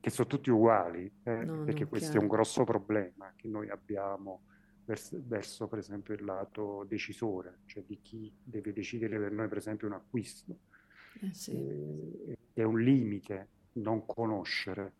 che 0.00 0.08
sono 0.08 0.28
tutti 0.28 0.48
uguali, 0.48 1.12
eh, 1.24 1.44
no, 1.44 1.64
perché 1.64 1.84
questo 1.84 2.12
chiaro. 2.12 2.20
è 2.20 2.22
un 2.22 2.34
grosso 2.34 2.64
problema 2.64 3.34
che 3.36 3.48
noi 3.48 3.68
abbiamo 3.68 4.44
verso, 4.86 5.20
verso, 5.26 5.68
per 5.68 5.78
esempio, 5.78 6.14
il 6.14 6.24
lato 6.24 6.86
decisore, 6.88 7.58
cioè 7.66 7.82
di 7.82 8.00
chi 8.00 8.34
deve 8.42 8.72
decidere 8.72 9.18
per 9.18 9.30
noi, 9.30 9.46
per 9.48 9.58
esempio, 9.58 9.88
un 9.88 9.92
acquisto. 9.92 10.56
Eh 11.20 11.34
sì. 11.34 11.52
eh, 11.52 12.38
è 12.54 12.62
un 12.62 12.80
limite 12.80 13.48
non 13.72 14.06
conoscere. 14.06 14.94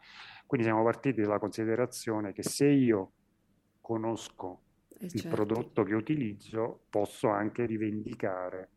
Quindi 0.46 0.66
siamo 0.66 0.84
partiti 0.84 1.22
dalla 1.22 1.38
considerazione 1.38 2.32
che 2.32 2.42
se 2.42 2.66
io 2.66 3.12
conosco 3.80 4.64
eh 4.98 5.06
il 5.06 5.10
certo. 5.12 5.34
prodotto 5.34 5.82
che 5.82 5.94
utilizzo, 5.94 6.82
posso 6.90 7.28
anche 7.28 7.64
rivendicare 7.64 8.68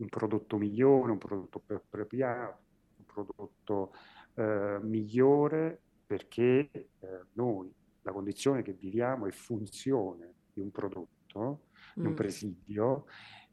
un 0.00 0.08
prodotto 0.08 0.56
migliore, 0.56 1.12
un 1.12 1.18
prodotto 1.18 1.60
più 1.60 1.76
appropriato, 1.76 2.58
un 2.96 3.04
prodotto 3.04 3.92
eh, 4.34 4.78
migliore 4.82 5.80
perché 6.06 6.70
eh, 6.72 6.88
noi, 7.34 7.72
la 8.02 8.12
condizione 8.12 8.62
che 8.62 8.72
viviamo 8.72 9.26
è 9.26 9.30
funzione 9.30 10.34
di 10.52 10.60
un 10.60 10.70
prodotto, 10.70 11.66
mm. 11.98 12.02
di 12.02 12.06
un 12.06 12.14
presidio 12.14 13.04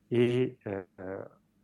e 0.07 0.57
eh, 0.63 0.87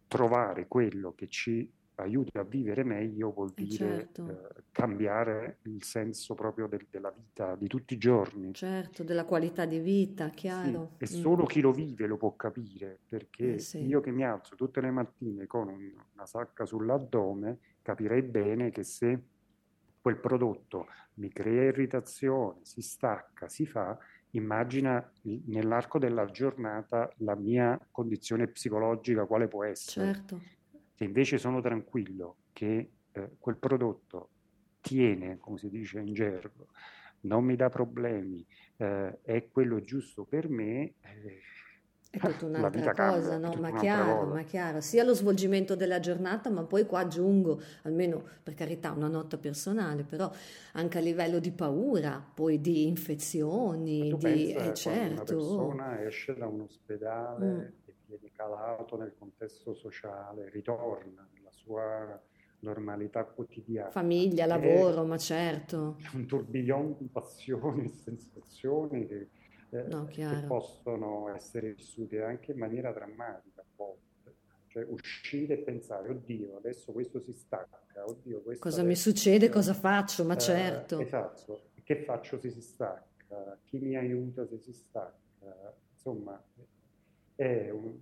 trovare 0.08 0.68
quello 0.68 1.14
che 1.14 1.28
ci 1.28 1.72
aiuti 1.96 2.38
a 2.38 2.44
vivere 2.44 2.84
meglio 2.84 3.32
vuol 3.32 3.54
Eh 3.56 3.68
dire 3.68 3.70
certo, 3.70 4.24
eh, 4.26 4.64
cambiare 4.72 5.60
il 5.64 5.84
senso 5.84 6.34
proprio 6.36 6.68
del- 6.68 6.88
della 6.90 7.12
vita 7.12 7.56
di 7.56 7.68
tutti 7.68 7.94
i 7.94 7.98
giorni. 7.98 8.54
certo, 8.54 9.04
della 9.04 9.26
qualità 9.26 9.66
di 9.66 9.80
vita, 9.80 10.30
Sì, 10.46 10.70
chiaro. 10.70 10.90
e 10.98 11.06
Mm. 11.06 11.08
solo 11.08 11.46
chi 11.46 11.62
lo 11.62 11.72
vive 11.72 12.06
lo 12.08 12.18
può 12.18 12.36
capire, 12.36 13.00
Eh 13.00 13.08
perché 13.08 13.60
sì, 13.60 13.80
io 13.80 14.00
che 14.02 14.12
mi 14.12 14.24
alzo 14.24 14.56
tutte 14.56 14.82
le 14.82 14.92
mattine 14.92 15.48
con 15.48 15.68
un- 15.70 15.92
una 16.14 16.26
sacca 16.26 16.66
sull'addome, 16.66 17.60
capirei 17.82 18.22
bene 18.24 18.70
che 18.72 18.84
se 18.84 19.24
quel 20.02 20.20
prodotto 20.20 20.88
mi 21.16 21.30
crea 21.30 21.64
irritazione, 21.64 22.60
si 22.64 22.82
stacca, 22.82 23.48
si 23.48 23.66
fa, 23.66 23.98
immagina 24.32 25.12
nell'arco 25.46 25.98
della 26.00 26.26
giornata 26.26 27.10
la 27.18 27.36
mia 27.36 27.80
condizione 27.92 28.48
psicologica 28.48 29.26
quale 29.26 29.48
può 29.48 29.64
essere. 29.64 30.12
certo. 30.12 30.42
Se 31.04 31.10
invece 31.10 31.38
sono 31.38 31.60
tranquillo 31.60 32.38
che 32.54 32.94
eh, 33.12 33.36
quel 33.38 33.58
prodotto 33.58 34.32
tiene, 34.80 35.38
come 35.38 35.58
si 35.58 35.70
dice 35.70 36.00
in 36.00 36.14
gergo, 36.14 36.68
non 37.22 37.44
mi 37.44 37.58
dà 37.58 37.68
problemi, 37.68 38.46
eh, 38.78 39.20
è 39.22 39.50
quello 39.50 39.82
giusto 39.82 40.24
per 40.24 40.48
me, 40.48 40.96
eh, 41.02 41.42
È 42.10 42.20
tutta 42.22 42.46
un'altra 42.46 42.92
cosa, 42.92 43.38
cambia, 43.38 43.40
no? 43.40 43.56
Ma 43.56 43.74
chiaro, 43.74 44.28
ma 44.28 44.44
chiaro, 44.44 44.82
sia 44.82 45.04
lo 45.04 45.16
svolgimento 45.16 45.76
della 45.76 46.00
giornata, 46.00 46.50
ma 46.52 46.64
poi 46.64 46.86
qua 46.86 47.00
aggiungo, 47.00 47.60
almeno 47.84 48.24
per 48.44 48.54
carità, 48.54 48.92
una 48.92 49.08
nota 49.08 49.38
personale, 49.40 50.04
però 50.04 50.32
anche 50.74 51.00
a 51.00 51.02
livello 51.02 51.40
di 51.40 51.52
paura, 51.52 52.24
poi 52.34 52.62
di 52.62 52.86
infezioni, 52.88 54.16
di... 54.16 54.52
pensa 54.52 54.60
Eh 54.60 54.80
quando 54.80 55.10
una 55.10 55.26
certo, 55.26 55.26
persona 55.26 56.04
esce 56.04 56.36
da 56.36 56.48
un 56.48 56.62
Mm, 57.38 57.62
ospedale 57.62 57.82
e 57.83 57.83
viene 58.18 58.34
calato 58.36 58.98
nel 58.98 59.14
contesto 59.18 59.74
sociale, 59.74 60.50
ritorna 60.50 61.28
nella 61.34 61.52
sua 61.52 62.22
normalità 62.60 63.26
quotidiana, 63.26 63.90
famiglia, 63.92 64.46
lavoro, 64.46 65.04
ma 65.06 65.18
certo, 65.18 65.98
un 66.14 66.26
tourbillon 66.26 66.96
di 66.98 67.08
passioni 67.08 67.86
e 67.86 67.90
sensazioni 67.90 69.06
che, 69.06 69.30
eh, 69.72 69.84
no, 69.84 70.06
che 70.06 70.26
possono 70.48 71.34
essere 71.34 71.74
vissute 71.74 72.22
anche 72.24 72.52
in 72.54 72.58
maniera 72.58 72.92
drammatica 72.92 73.62
a 73.62 73.66
volte. 73.76 74.02
Cioè 74.68 74.86
uscire 74.90 75.54
e 75.54 75.58
pensare, 75.60 76.10
oddio, 76.10 76.58
adesso 76.58 76.92
questo 76.94 77.20
si 77.20 77.32
stacca, 77.32 78.06
oddio, 78.08 78.42
questo 78.42 78.64
Cosa 78.64 78.82
mi 78.82 78.94
adesso... 78.94 79.10
succede? 79.12 79.46
eh, 79.46 79.50
Cosa 79.50 79.74
faccio? 79.76 80.26
Ma 80.26 80.34
eh, 80.34 80.40
certo, 80.40 81.00
esatto, 81.00 81.62
che 81.84 81.98
faccio 81.98 82.40
se 82.40 82.50
si 82.50 82.62
stacca? 82.62 83.60
Chi 83.66 83.78
mi 83.78 83.96
aiuta 83.96 84.48
se 84.48 84.58
si 84.58 84.74
stacca? 84.74 85.76
Insomma, 85.92 86.42
è 87.36 87.70
un, 87.70 87.96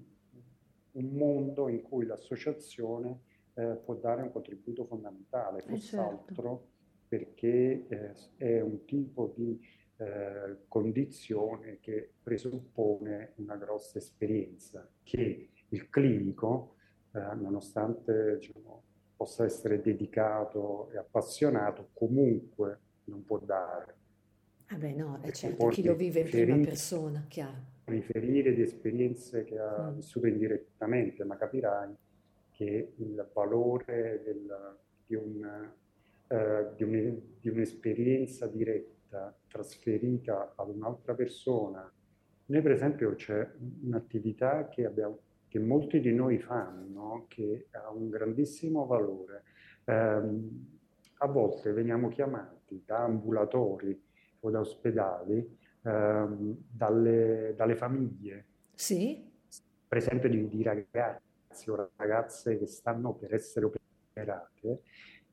un 0.91 1.09
mondo 1.11 1.67
in 1.67 1.81
cui 1.81 2.05
l'associazione 2.05 3.19
eh, 3.53 3.79
può 3.83 3.95
dare 3.95 4.21
un 4.21 4.31
contributo 4.31 4.85
fondamentale, 4.85 5.59
eh 5.59 5.61
certo, 5.61 5.75
foss'altro 5.75 6.67
perché 7.07 7.87
eh, 7.89 8.13
è 8.37 8.61
un 8.61 8.85
tipo 8.85 9.33
di 9.35 9.59
eh, 9.97 10.59
condizione 10.67 11.79
che 11.81 12.13
presuppone 12.23 13.33
una 13.35 13.55
grossa 13.57 13.97
esperienza 13.97 14.89
che 15.03 15.49
il 15.67 15.89
clinico, 15.89 16.75
eh, 17.11 17.19
nonostante 17.35 18.37
diciamo, 18.37 18.83
possa 19.15 19.43
essere 19.43 19.81
dedicato 19.81 20.89
e 20.91 20.97
appassionato, 20.97 21.89
comunque 21.93 22.79
non 23.05 23.23
può 23.25 23.39
dare. 23.39 23.95
Ah 24.67 24.77
beh 24.77 24.93
no, 24.93 25.19
è 25.21 25.31
certo, 25.31 25.67
chi 25.67 25.83
lo 25.83 25.95
vive 25.95 26.21
in 26.21 26.29
prima 26.29 26.57
persona, 26.57 27.25
chiaro. 27.27 27.79
Riferire 27.91 28.53
di 28.53 28.61
esperienze 28.61 29.43
che 29.43 29.57
ha 29.59 29.91
vissuto 29.91 30.27
indirettamente, 30.27 31.23
ma 31.23 31.37
capirai 31.37 31.93
che 32.51 32.93
il 32.95 33.29
valore 33.33 34.21
del- 34.23 34.77
di 35.05 35.15
un, 35.15 35.69
eh, 36.27 36.67
di 36.75 36.83
un- 36.83 37.19
di 37.39 37.49
un'esperienza 37.49 38.47
diretta 38.47 39.35
trasferita 39.47 40.53
ad 40.55 40.69
un'altra 40.69 41.13
persona. 41.13 41.91
Noi, 42.45 42.61
per 42.61 42.71
esempio, 42.71 43.13
c'è 43.15 43.49
un'attività 43.83 44.67
che 44.69 44.85
abbiamo, 44.85 45.19
che 45.47 45.59
molti 45.59 45.99
di 45.99 46.13
noi 46.13 46.39
fanno, 46.39 47.25
che 47.27 47.67
ha 47.71 47.89
un 47.91 48.09
grandissimo 48.09 48.85
valore. 48.85 49.43
Ehm, 49.85 50.79
a 51.19 51.27
volte 51.27 51.71
veniamo 51.71 52.07
chiamati 52.09 52.81
da 52.85 52.99
ambulatori 53.03 54.01
o 54.41 54.49
da 54.49 54.59
ospedali, 54.59 55.57
dalle, 55.81 57.53
dalle 57.55 57.75
famiglie, 57.75 58.45
Sì? 58.75 59.29
per 59.87 59.97
esempio 59.97 60.29
di, 60.29 60.47
di 60.47 60.63
ragazzi 60.63 61.69
o 61.69 61.91
ragazze 61.95 62.57
che 62.57 62.67
stanno 62.67 63.13
per 63.13 63.33
essere 63.33 63.65
operate 63.65 64.83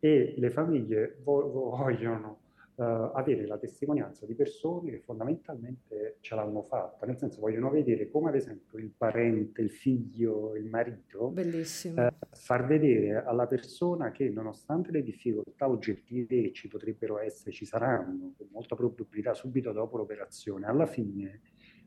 e 0.01 0.35
le 0.37 0.51
famiglie 0.51 1.19
vo- 1.23 1.49
vogliono 1.51 2.41
eh, 2.79 3.11
avere 3.15 3.45
la 3.47 3.59
testimonianza 3.59 4.25
di 4.25 4.35
persone 4.35 4.91
che 4.91 5.01
fondamentalmente 5.01 6.19
ce 6.21 6.35
l'hanno 6.37 6.63
fatta, 6.63 7.07
nel 7.07 7.17
senso 7.17 7.41
vogliono 7.41 7.71
vedere 7.71 8.09
come 8.09 8.29
ad 8.29 8.37
esempio 8.37 8.79
il 8.79 8.91
parente, 8.97 9.63
il 9.63 9.71
figlio, 9.71 10.55
il 10.55 10.67
marito, 10.67 11.33
eh, 11.37 12.13
far 12.31 12.67
vedere 12.67 13.25
alla 13.25 13.47
persona 13.47 14.13
che 14.13 14.29
nonostante 14.31 14.93
le 14.93 15.03
difficoltà 15.03 15.69
oggettive 15.69 16.41
che 16.43 16.53
ci 16.53 16.69
potrebbero 16.69 17.19
essere, 17.19 17.51
ci 17.51 17.65
saranno 17.65 18.35
con 18.37 18.47
molta 18.53 18.77
probabilità 18.77 19.35
subito 19.35 19.73
dopo 19.73 19.97
l'operazione, 19.97 20.67
alla 20.67 20.87
fine 20.87 21.41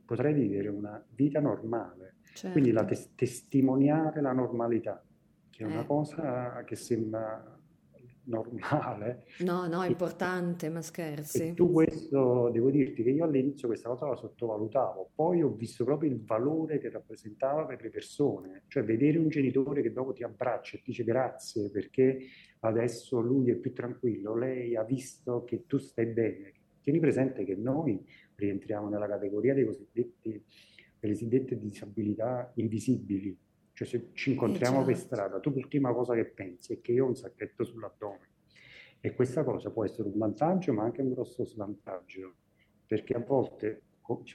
potrai 0.05 0.33
vivere 0.33 0.67
una 0.67 1.01
vita 1.15 1.39
normale. 1.39 2.15
Quindi 2.51 2.71
la 2.71 2.81
Certo. 2.85 2.95
tes- 2.95 3.15
testimoniare 3.15 4.19
la 4.21 4.33
normalità, 4.33 5.01
che 5.49 5.63
è 5.63 5.67
una 5.67 5.81
Eh. 5.83 5.85
cosa 5.85 6.63
che 6.65 6.75
sembra 6.75 7.59
normale. 8.25 9.25
No, 9.39 9.67
no, 9.67 9.81
è 9.83 9.87
E, 9.87 9.89
importante, 9.89 10.69
ma 10.69 10.79
e 10.79 10.83
scherzi. 10.83 11.53
tu 11.53 11.71
questo, 11.71 12.49
devo 12.51 12.69
dirti 12.69 13.03
che 13.03 13.09
io 13.09 13.25
all'inizio 13.25 13.67
questa 13.67 13.89
cosa 13.89 14.07
la 14.07 14.15
sottovalutavo, 14.15 15.11
poi 15.15 15.41
ho 15.41 15.49
visto 15.53 15.83
proprio 15.83 16.09
il 16.11 16.23
valore 16.23 16.79
che 16.79 16.89
rappresentava 16.89 17.65
per 17.65 17.81
le 17.81 17.89
persone, 17.89 18.63
cioè 18.67 18.83
vedere 18.83 19.17
un 19.17 19.29
genitore 19.29 19.81
che 19.81 19.91
dopo 19.91 20.13
ti 20.13 20.23
abbraccia 20.23 20.75
e 20.77 20.81
ti 20.81 20.91
dice 20.91 21.03
grazie 21.03 21.69
perché 21.69 22.19
adesso 22.61 23.19
lui 23.21 23.49
è 23.51 23.55
più 23.55 23.73
tranquillo, 23.73 24.35
lei 24.35 24.75
ha 24.75 24.83
visto 24.83 25.43
che 25.43 25.65
tu 25.65 25.77
stai 25.77 26.07
bene. 26.07 26.53
Tieni 26.81 26.99
presente 26.99 27.43
che 27.43 27.55
noi 27.55 28.03
rientriamo 28.35 28.89
nella 28.89 29.07
categoria 29.07 29.53
dei 29.53 29.65
cosiddetti, 29.65 30.43
delle 30.99 31.13
cosiddette 31.13 31.57
disabilità 31.59 32.51
invisibili, 32.55 33.37
cioè 33.85 33.87
se 33.87 34.09
ci 34.13 34.29
Eh 34.29 34.33
incontriamo 34.33 34.83
per 34.83 34.95
certo. 34.95 35.15
strada, 35.15 35.39
tu 35.39 35.49
l'ultima 35.51 35.91
cosa 35.93 36.13
che 36.15 36.25
pensi 36.25 36.73
è 36.73 36.81
che 36.81 36.91
io 36.91 37.05
ho 37.05 37.07
un 37.07 37.15
sacchetto 37.15 37.63
sull'addome. 37.63 38.29
E 38.99 39.13
questa 39.15 39.43
cosa 39.43 39.71
può 39.71 39.83
essere 39.83 40.07
un 40.09 40.17
vantaggio, 40.17 40.73
ma 40.73 40.83
anche 40.83 41.01
un 41.01 41.09
grosso 41.13 41.43
svantaggio, 41.43 42.35
perché 42.85 43.13
a 43.13 43.19
volte 43.19 43.81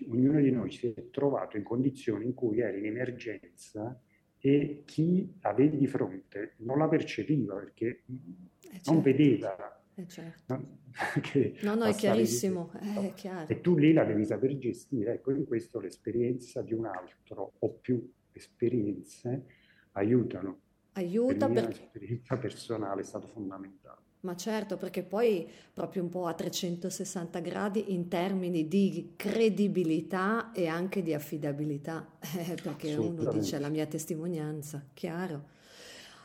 ognuno 0.09 0.41
di 0.41 0.51
noi 0.51 0.71
si 0.71 0.89
è 0.93 1.11
trovato 1.11 1.57
in 1.57 1.63
condizioni 1.63 2.25
in 2.25 2.35
cui 2.35 2.61
era 2.61 2.77
in 2.77 2.87
emergenza 2.87 4.01
e 4.39 4.83
chi 4.85 5.35
avevi 5.41 5.77
di 5.77 5.87
fronte 5.87 6.55
non 6.59 6.79
la 6.79 6.89
percepiva 6.89 7.55
perché 7.57 7.87
Eh 8.07 8.71
non 8.71 8.81
certo, 8.83 9.01
vedeva 9.03 9.83
eh 9.95 10.07
certo. 10.09 10.55
no? 10.55 10.79
No, 11.77 11.85
è 11.85 11.95
chiarissimo, 11.95 12.67
questo. 12.69 13.01
è 13.01 13.13
chiaro. 13.15 13.49
E 13.49 13.61
tu 13.61 13.77
lì 13.77 13.93
la 13.93 14.05
devi 14.05 14.25
saper 14.25 14.57
gestire. 14.59 15.15
Ecco, 15.15 15.31
in 15.31 15.45
questo 15.47 15.79
l'esperienza 15.81 16.63
di 16.63 16.73
un 16.75 16.87
altro 16.87 17.53
o 17.59 17.71
più 17.73 18.11
esperienze 18.37 19.45
aiutano. 19.93 20.61
Per 20.93 21.05
Aiuta 21.05 21.49
mia 21.49 21.63
perché... 21.63 21.83
esperienza 21.83 22.37
personale 22.37 23.01
è 23.03 23.05
stato 23.05 23.27
fondamentale. 23.29 24.05
Ma 24.21 24.35
certo, 24.35 24.77
perché 24.77 25.03
poi 25.05 25.49
proprio 25.73 26.03
un 26.03 26.09
po' 26.09 26.27
a 26.27 26.35
360 26.35 27.39
gradi 27.41 27.93
in 27.93 28.09
termini 28.09 28.67
di 28.67 29.13
credibilità 29.15 30.51
e 30.53 30.67
anche 30.67 31.03
di 31.03 31.15
affidabilità, 31.15 32.17
eh, 32.37 32.57
perché 32.61 32.95
uno 32.97 33.31
dice 33.31 33.59
la 33.59 33.69
mia 33.69 33.87
testimonianza, 33.87 34.85
chiaro. 34.95 35.55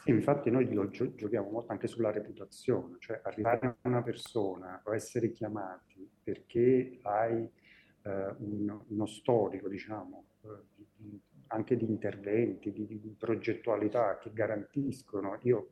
Sì, 0.04 0.10
infatti 0.10 0.50
noi 0.50 0.74
lo 0.74 0.90
gio- 0.90 1.14
giochiamo 1.14 1.52
molto 1.52 1.72
anche 1.74 1.88
sulla 1.88 2.10
reputazione, 2.12 2.96
cioè 3.00 3.22
arrivare 3.24 3.68
a 3.68 3.88
una 3.88 4.02
persona 4.02 4.82
o 4.86 4.96
essere 4.96 5.32
chiamati 5.32 6.10
perché 6.24 6.98
hai 7.04 7.48
eh, 8.04 8.36
un- 8.40 8.82
uno 8.88 9.06
storico, 9.06 9.68
diciamo, 9.68 10.26
eh, 10.42 10.48
anche 11.52 11.76
di 11.78 11.86
interventi, 11.86 12.72
di, 12.72 12.88
di 12.88 13.16
progettualità 13.18 14.18
che 14.18 14.32
garantiscono, 14.34 15.38
io, 15.44 15.70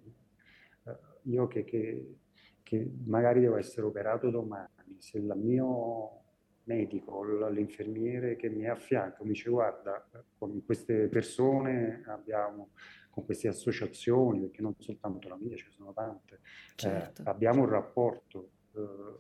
eh, 0.86 0.98
io 1.24 1.48
che, 1.48 1.64
che- 1.64 2.16
che 2.64 2.92
magari 3.06 3.40
devo 3.40 3.58
essere 3.58 3.88
operato 3.88 4.30
domani, 4.30 4.98
se 5.00 5.18
il 5.18 5.34
mio 5.36 6.18
medico, 6.66 7.24
l'infermiere 7.50 8.36
che 8.36 8.48
mi 8.50 8.62
è 8.64 8.68
a 8.68 8.76
fianco 8.76 9.24
mi 9.24 9.32
dice 9.32 9.50
guarda, 9.50 10.08
con 10.38 10.64
queste 10.64 11.08
persone 11.08 12.04
abbiamo 12.06 12.70
con 13.10 13.26
queste 13.26 13.48
associazioni, 13.48 14.42
perché 14.42 14.62
non 14.62 14.76
soltanto 14.78 15.28
la 15.30 15.36
mia, 15.36 15.56
ce 15.56 15.66
ne 15.66 15.72
sono 15.72 15.94
tante, 15.94 16.36
eh, 16.36 16.40
Certo. 16.76 17.24
abbiamo 17.26 17.64
un 17.64 17.70
rapporto 17.70 18.52
eh, 18.76 19.18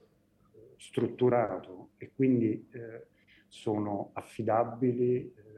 strutturato 0.77 1.89
e 1.97 2.11
quindi 2.13 2.69
eh, 2.71 3.07
sono 3.47 4.11
affidabili, 4.13 5.33
eh, 5.35 5.41
eh, 5.41 5.48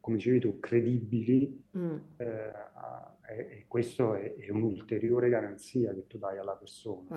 come 0.00 0.16
dicevi 0.16 0.40
tu, 0.40 0.60
credibili, 0.60 1.68
Mm, 1.76 1.96
eh, 2.16 2.26
a- 2.26 3.16
e 3.30 3.64
questo 3.68 4.14
è, 4.14 4.34
è, 4.34 4.50
un'ulteriore 4.50 5.28
garanzia 5.28 5.94
che 5.94 6.06
tu 6.08 6.18
dai 6.18 6.38
alla 6.38 6.56
persona. 6.56 7.16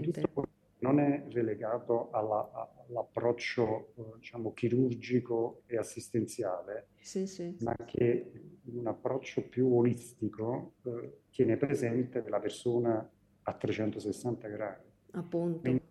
Tutto 0.00 0.48
non 0.78 0.98
è 1.00 1.24
relegato 1.30 2.10
alla, 2.10 2.50
all'approccio 2.88 3.92
eh, 3.96 4.18
diciamo, 4.18 4.52
chirurgico 4.52 5.62
e 5.66 5.78
assistenziale, 5.78 6.88
sì, 7.00 7.26
sì. 7.26 7.56
ma 7.60 7.74
che 7.84 8.30
un 8.64 8.86
approccio 8.86 9.42
più 9.48 9.72
olistico 9.72 10.74
eh, 10.84 11.20
tiene 11.30 11.56
presente 11.56 12.22
la 12.28 12.40
persona 12.40 13.08
a 13.42 13.52
360 13.54 14.48
gradi. 14.48 14.90
Appunto. 15.12 15.60
Quindi, 15.60 15.84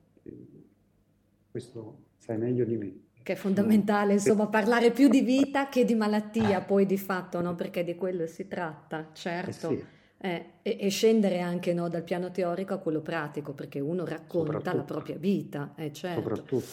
questo 1.49 2.03
sai 2.17 2.37
meglio 2.37 2.65
di 2.65 2.77
me. 2.77 3.04
Che 3.25 3.33
è 3.33 3.35
fondamentale, 3.35 4.13
insomma, 4.13 4.45
parlare 4.45 4.91
più 4.91 5.09
di 5.09 5.21
vita 5.21 5.67
che 5.67 5.83
di 5.83 5.95
malattia, 5.95 6.61
poi 6.61 6.85
di 6.85 6.95
fatto, 6.95 7.41
no? 7.41 7.55
Perché 7.55 7.83
di 7.83 7.95
quello 7.95 8.27
si 8.27 8.47
tratta, 8.47 9.09
certo. 9.13 9.49
Eh 9.71 9.75
sì. 9.77 9.85
Eh, 10.19 10.45
e, 10.61 10.77
e, 10.79 10.89
scendere 10.89 11.39
anche 11.39 11.73
no, 11.73 11.89
dal 11.89 12.03
piano 12.03 12.29
teorico 12.29 12.75
a 12.75 12.77
quello 12.77 13.01
pratico, 13.01 13.53
perché 13.53 13.79
uno 13.79 14.05
racconta 14.05 14.75
la 14.75 14.83
propria 14.83 15.15
vita, 15.15 15.73
eh, 15.75 15.91
certo. 15.91 16.21
Soprattutto. 16.21 16.63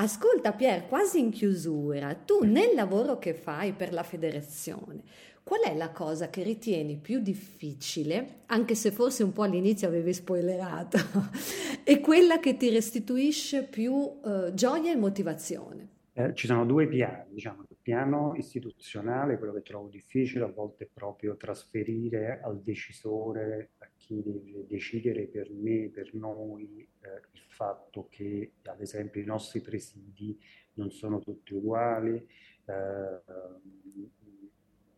Ascolta 0.00 0.52
Pier, 0.52 0.86
quasi 0.86 1.18
in 1.18 1.30
chiusura, 1.30 2.14
tu 2.14 2.44
nel 2.44 2.72
lavoro 2.72 3.18
che 3.18 3.34
fai 3.34 3.72
per 3.72 3.92
la 3.92 4.04
federazione, 4.04 5.02
qual 5.42 5.62
è 5.62 5.74
la 5.74 5.90
cosa 5.90 6.30
che 6.30 6.44
ritieni 6.44 6.94
più 6.94 7.18
difficile, 7.18 8.42
anche 8.46 8.76
se 8.76 8.92
forse 8.92 9.24
un 9.24 9.32
po' 9.32 9.42
all'inizio 9.42 9.88
avevi 9.88 10.12
spoilerato, 10.12 10.98
e 11.82 11.98
quella 11.98 12.38
che 12.38 12.56
ti 12.56 12.70
restituisce 12.70 13.64
più 13.64 14.20
eh, 14.24 14.54
gioia 14.54 14.92
e 14.92 14.96
motivazione? 14.96 15.88
Eh, 16.12 16.32
ci 16.32 16.46
sono 16.46 16.64
due 16.64 16.86
piani, 16.86 17.32
diciamo, 17.32 17.64
il 17.68 17.76
piano 17.82 18.34
istituzionale, 18.36 19.36
quello 19.36 19.52
che 19.52 19.62
trovo 19.62 19.88
difficile 19.88 20.44
a 20.44 20.52
volte 20.52 20.84
è 20.84 20.88
proprio 20.92 21.36
trasferire 21.36 22.40
al 22.40 22.60
decisore, 22.60 23.70
chi 24.08 24.22
deve 24.22 24.66
decidere 24.66 25.26
per 25.26 25.50
me, 25.50 25.90
per 25.90 26.14
noi, 26.14 26.88
eh, 27.02 27.20
il 27.32 27.44
fatto 27.46 28.08
che 28.08 28.52
ad 28.62 28.80
esempio 28.80 29.20
i 29.20 29.26
nostri 29.26 29.60
presidi 29.60 30.40
non 30.74 30.90
sono 30.90 31.20
tutti 31.20 31.52
uguali, 31.52 32.16
eh, 32.16 33.22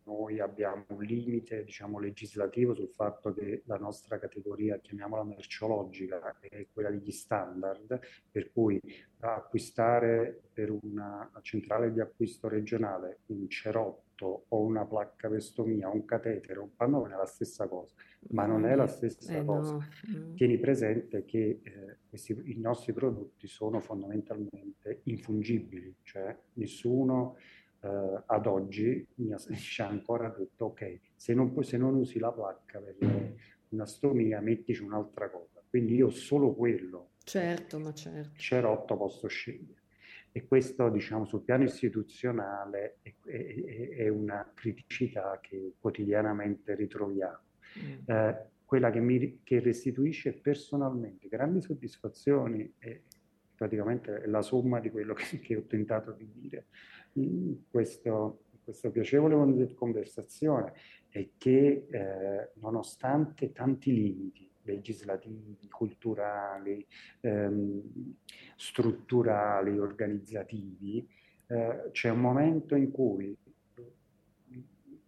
noi 0.03 0.39
abbiamo 0.39 0.85
un 0.87 1.03
limite 1.03 1.63
diciamo, 1.63 1.99
legislativo 1.99 2.73
sul 2.73 2.89
fatto 2.89 3.33
che 3.33 3.63
la 3.65 3.77
nostra 3.77 4.17
categoria, 4.17 4.79
chiamiamola 4.79 5.23
merceologica, 5.23 6.37
è 6.39 6.67
quella 6.71 6.89
degli 6.89 7.11
standard, 7.11 7.99
per 8.31 8.51
cui 8.51 8.81
acquistare 9.19 10.41
per 10.53 10.71
una 10.71 11.29
centrale 11.41 11.91
di 11.91 11.99
acquisto 11.99 12.47
regionale 12.47 13.19
un 13.27 13.47
cerotto 13.49 14.10
o 14.25 14.59
una 14.59 14.85
placca 14.85 15.27
vestomia, 15.29 15.89
un 15.89 16.05
catetere, 16.05 16.59
un 16.59 16.75
pannone 16.75 17.13
è 17.13 17.17
la 17.17 17.25
stessa 17.25 17.67
cosa, 17.67 17.93
ma 18.29 18.45
non 18.45 18.65
è 18.65 18.75
la 18.75 18.87
stessa 18.87 19.37
eh 19.37 19.45
cosa. 19.45 19.73
No. 19.73 19.87
Mm. 20.17 20.35
Tieni 20.35 20.57
presente 20.57 21.25
che 21.25 21.59
eh, 21.61 21.97
questi, 22.07 22.39
i 22.45 22.59
nostri 22.59 22.93
prodotti 22.93 23.47
sono 23.47 23.79
fondamentalmente 23.79 25.01
infungibili, 25.03 25.95
cioè 26.03 26.35
nessuno 26.53 27.37
eh, 27.81 28.23
ad 28.25 28.45
oggi 28.45 29.05
mi 29.15 29.33
ha 29.33 29.87
ancora 29.87 30.29
detto 30.29 30.65
ok, 30.65 30.99
se 31.15 31.33
non, 31.33 31.53
se 31.63 31.77
non 31.77 31.95
usi 31.95 32.19
la 32.19 32.31
placca 32.31 32.79
per 32.79 33.35
una 33.69 33.85
stomia 33.85 34.39
mettici 34.41 34.81
un'altra 34.83 35.29
cosa. 35.29 35.61
Quindi 35.67 35.95
io 35.95 36.09
solo 36.09 36.53
quello, 36.53 37.11
certo, 37.23 37.79
ma 37.79 37.93
certo. 37.93 38.39
cerotto 38.39 38.97
posso 38.97 39.27
scegliere. 39.27 39.80
E 40.31 40.47
questo, 40.47 40.89
diciamo, 40.89 41.25
sul 41.25 41.41
piano 41.41 41.63
istituzionale 41.63 42.99
è, 43.01 43.13
è, 43.25 43.89
è 43.89 44.07
una 44.07 44.49
criticità 44.53 45.39
che 45.41 45.73
quotidianamente 45.79 46.73
ritroviamo. 46.75 47.39
Mm. 47.79 47.97
Eh, 48.05 48.49
quella 48.65 48.89
che 48.89 49.01
mi 49.01 49.41
che 49.43 49.59
restituisce 49.59 50.31
personalmente 50.31 51.27
grandi 51.27 51.61
soddisfazioni 51.61 52.73
è 52.77 53.01
praticamente 53.53 54.25
la 54.27 54.41
somma 54.41 54.79
di 54.79 54.89
quello 54.89 55.13
che, 55.15 55.39
che 55.39 55.55
ho 55.57 55.63
tentato 55.63 56.11
di 56.13 56.29
dire 56.31 56.67
in 57.13 57.63
questo, 57.69 58.45
questa 58.63 58.89
piacevole 58.89 59.73
conversazione 59.73 60.73
è 61.09 61.29
che 61.37 61.87
eh, 61.89 62.51
nonostante 62.55 63.51
tanti 63.51 63.93
limiti 63.93 64.50
legislativi, 64.63 65.67
culturali, 65.69 66.85
ehm, 67.21 67.81
strutturali, 68.55 69.77
organizzativi, 69.77 71.07
eh, 71.47 71.89
c'è 71.91 72.09
un 72.09 72.19
momento 72.19 72.75
in 72.75 72.91
cui 72.91 73.37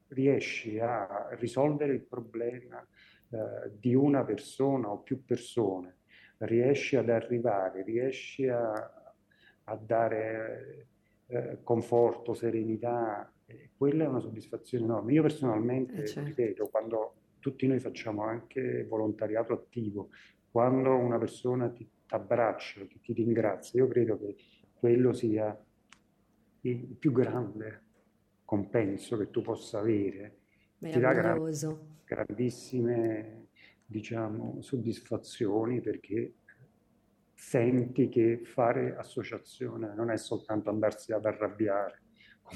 riesci 0.09 0.79
a 0.79 1.29
risolvere 1.39 1.93
il 1.93 2.01
problema 2.03 2.85
eh, 3.29 3.71
di 3.79 3.95
una 3.95 4.23
persona 4.23 4.89
o 4.89 4.99
più 4.99 5.23
persone, 5.25 5.97
riesci 6.39 6.95
ad 6.95 7.09
arrivare, 7.09 7.83
riesci 7.83 8.47
a, 8.47 8.71
a 9.63 9.75
dare 9.75 10.87
eh, 11.27 11.59
conforto, 11.63 12.33
serenità, 12.33 13.31
quella 13.75 14.03
è 14.05 14.07
una 14.07 14.19
soddisfazione 14.19 14.85
enorme. 14.85 15.13
Io 15.13 15.21
personalmente, 15.21 16.03
eh 16.03 16.07
certo. 16.07 16.29
ripeto, 16.29 16.67
quando 16.69 17.13
tutti 17.43 17.67
noi 17.67 17.81
facciamo 17.81 18.23
anche 18.23 18.85
volontariato 18.85 19.51
attivo, 19.51 20.11
quando 20.49 20.95
una 20.95 21.17
persona 21.17 21.69
ti 21.69 21.85
abbraccia, 22.07 22.85
ti, 22.85 23.01
ti 23.01 23.11
ringrazia, 23.11 23.81
io 23.81 23.89
credo 23.89 24.17
che 24.17 24.37
quello 24.73 25.11
sia 25.11 25.61
il 26.61 26.77
più 26.97 27.11
grande 27.11 27.81
compenso 28.45 29.17
che 29.17 29.29
tu 29.29 29.41
possa 29.41 29.79
avere. 29.79 30.37
Ti 30.79 30.99
dà 30.99 31.11
gran, 31.11 31.41
grandissime 32.05 33.47
diciamo, 33.85 34.61
soddisfazioni 34.61 35.81
perché 35.81 36.35
senti 37.33 38.07
che 38.07 38.39
fare 38.45 38.95
associazione 38.95 39.93
non 39.93 40.09
è 40.09 40.15
soltanto 40.15 40.69
andarsi 40.69 41.11
ad 41.11 41.25
arrabbiare 41.25 42.02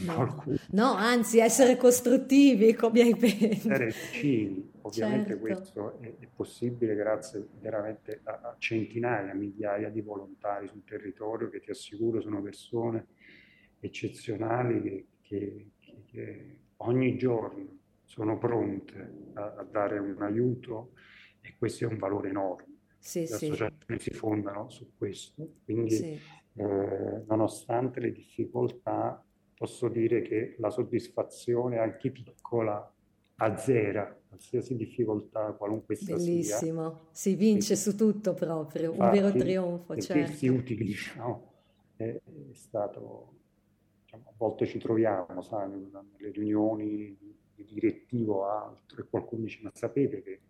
no. 0.06 0.44
No, 0.72 0.94
anzi 0.94 1.40
essere 1.40 1.78
costruttivi, 1.78 2.74
come 2.74 3.02
hai 3.02 3.14
detto. 3.14 3.46
Essere 3.46 3.86
vicini, 3.88 4.72
ovviamente 4.82 5.30
certo. 5.30 5.42
questo 5.42 6.00
è, 6.00 6.16
è, 6.20 6.28
possibile 6.34 6.96
grazie 6.96 7.48
veramente 7.60 8.22
a, 8.24 8.40
a, 8.44 8.56
centinaia, 8.58 9.34
migliaia 9.34 9.90
di 9.90 10.02
volontari 10.02 10.68
sul 10.68 10.84
territorio 10.84 11.50
che 11.50 11.60
ti 11.60 11.72
assicuro 11.72 12.22
sono 12.22 12.42
persone 12.42 13.08
eccezionali 13.80 14.82
che, 14.82 15.06
che, 15.22 15.72
che, 16.06 16.60
ogni 16.78 17.18
giorno 17.18 17.78
sono 18.04 18.38
pronte 18.38 19.32
a, 19.34 19.56
a 19.58 19.64
dare 19.64 20.00
un 20.00 20.22
aiuto 20.22 20.94
e 21.42 21.56
questo 21.58 21.86
è 21.86 21.88
un 21.88 21.98
valore 21.98 22.30
enorme. 22.30 22.76
Sì, 23.00 23.20
le 23.28 23.36
associazioni 23.36 24.00
si 24.00 24.12
fondano 24.12 24.70
su 24.70 24.92
questo, 24.98 25.56
quindi 25.64 25.96
sì. 25.96 26.20
eh, 26.56 27.24
nonostante 27.28 28.00
le 28.00 28.12
difficoltà 28.12 29.24
posso 29.58 29.88
dire 29.88 30.22
che 30.22 30.56
la 30.60 30.70
soddisfazione 30.70 31.80
anche 31.80 32.12
piccola 32.12 32.93
azzera 33.38 34.15
qualsiasi 34.28 34.76
difficoltà, 34.76 35.54
qualunque 35.54 35.96
essa 35.96 36.15
Bellissimo, 36.15 36.89
sia. 36.89 37.08
si 37.12 37.36
vince 37.36 37.76
sì. 37.76 37.89
su 37.89 37.98
tutto 37.98 38.34
proprio, 38.36 38.91
Infatti, 38.91 39.17
un 39.17 39.24
vero 39.24 39.36
trionfo. 39.36 39.98
Certo. 39.98 40.34
si 40.34 40.48
utili, 40.48 40.86
diciamo, 40.86 41.54
è, 41.96 42.04
è 42.04 42.54
stato, 42.54 43.34
diciamo, 44.04 44.30
a 44.30 44.34
volte 44.38 44.67
ci 44.67 44.78
troviamo, 44.78 45.41
sai, 45.41 45.70
nelle 45.70 46.32
riunioni 46.32 47.17
di 47.56 47.63
direttivo 47.63 48.41
o 48.41 48.50
altro, 48.50 49.02
e 49.02 49.08
qualcuno 49.10 49.43
dice, 49.43 49.60
ma 49.63 49.72
sapete 49.74 50.22
che 50.22 50.41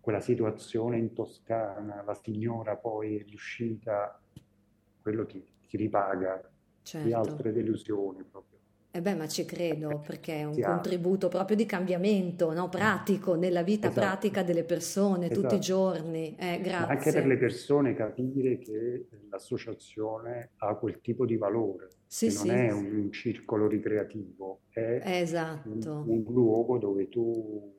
quella 0.00 0.20
situazione 0.20 0.98
in 0.98 1.14
Toscana, 1.14 2.02
la 2.02 2.14
signora 2.14 2.76
poi 2.76 3.18
è 3.18 3.24
riuscita, 3.24 4.20
quello 5.00 5.24
ti, 5.24 5.42
ti 5.66 5.76
ripaga 5.78 6.50
certo. 6.82 7.06
di 7.06 7.12
altre 7.12 7.52
delusioni 7.52 8.22
proprio. 8.22 8.58
Eh 8.92 9.00
beh, 9.00 9.14
ma 9.14 9.28
ci 9.28 9.44
credo 9.44 10.02
perché 10.04 10.38
è 10.38 10.44
un 10.44 10.54
sì, 10.54 10.62
contributo 10.62 11.28
proprio 11.28 11.56
di 11.56 11.64
cambiamento 11.64 12.52
no? 12.52 12.68
pratico 12.68 13.36
nella 13.36 13.62
vita 13.62 13.86
esatto. 13.86 14.04
pratica 14.04 14.42
delle 14.42 14.64
persone 14.64 15.26
esatto. 15.26 15.40
tutti 15.40 15.54
i 15.54 15.58
esatto. 15.58 15.78
giorni. 15.78 16.34
Eh, 16.36 16.60
grazie. 16.60 16.94
Anche 16.96 17.12
per 17.12 17.26
le 17.26 17.36
persone 17.36 17.94
capire 17.94 18.58
che 18.58 19.06
l'associazione 19.30 20.50
ha 20.56 20.74
quel 20.74 21.00
tipo 21.00 21.24
di 21.24 21.36
valore, 21.36 21.90
sì, 22.04 22.32
sì. 22.32 22.48
non 22.48 22.56
è 22.56 22.72
un, 22.72 22.96
un, 22.96 23.12
circolo 23.12 23.68
ricreativo, 23.68 24.62
è 24.70 25.00
esatto. 25.04 25.68
un, 25.68 26.04
un 26.08 26.24
luogo 26.26 26.78
dove 26.78 27.08
tu 27.08 27.72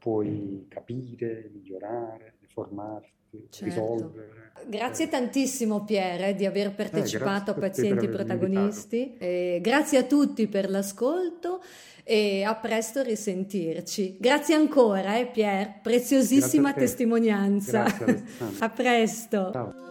puoi 0.00 0.66
capire, 0.68 1.48
migliorare, 1.52 2.38
formarti, 2.48 3.12
certo. 3.50 3.64
risolvere. 3.64 4.38
Grazie 4.66 5.08
tantissimo 5.08 5.84
Pierre 5.84 6.34
di 6.34 6.44
aver 6.44 6.74
partecipato 6.74 7.50
eh, 7.50 7.54
a 7.54 7.58
Pazienti 7.58 8.08
Protagonisti. 8.08 9.16
grazie 9.60 9.98
a 9.98 10.02
tutti 10.02 10.46
per 10.48 10.68
l'ascolto 10.68 11.62
e 12.04 12.42
a 12.42 12.54
presto 12.54 13.02
risentirci. 13.02 14.16
Grazie 14.18 14.54
ancora 14.54 15.16
eh, 15.16 15.26
Pier, 15.26 15.80
preziosissima 15.80 16.72
testimonianza. 16.72 17.84
Grazie, 17.84 18.24
a 18.58 18.68
presto. 18.68 19.50
Ciao. 19.52 19.89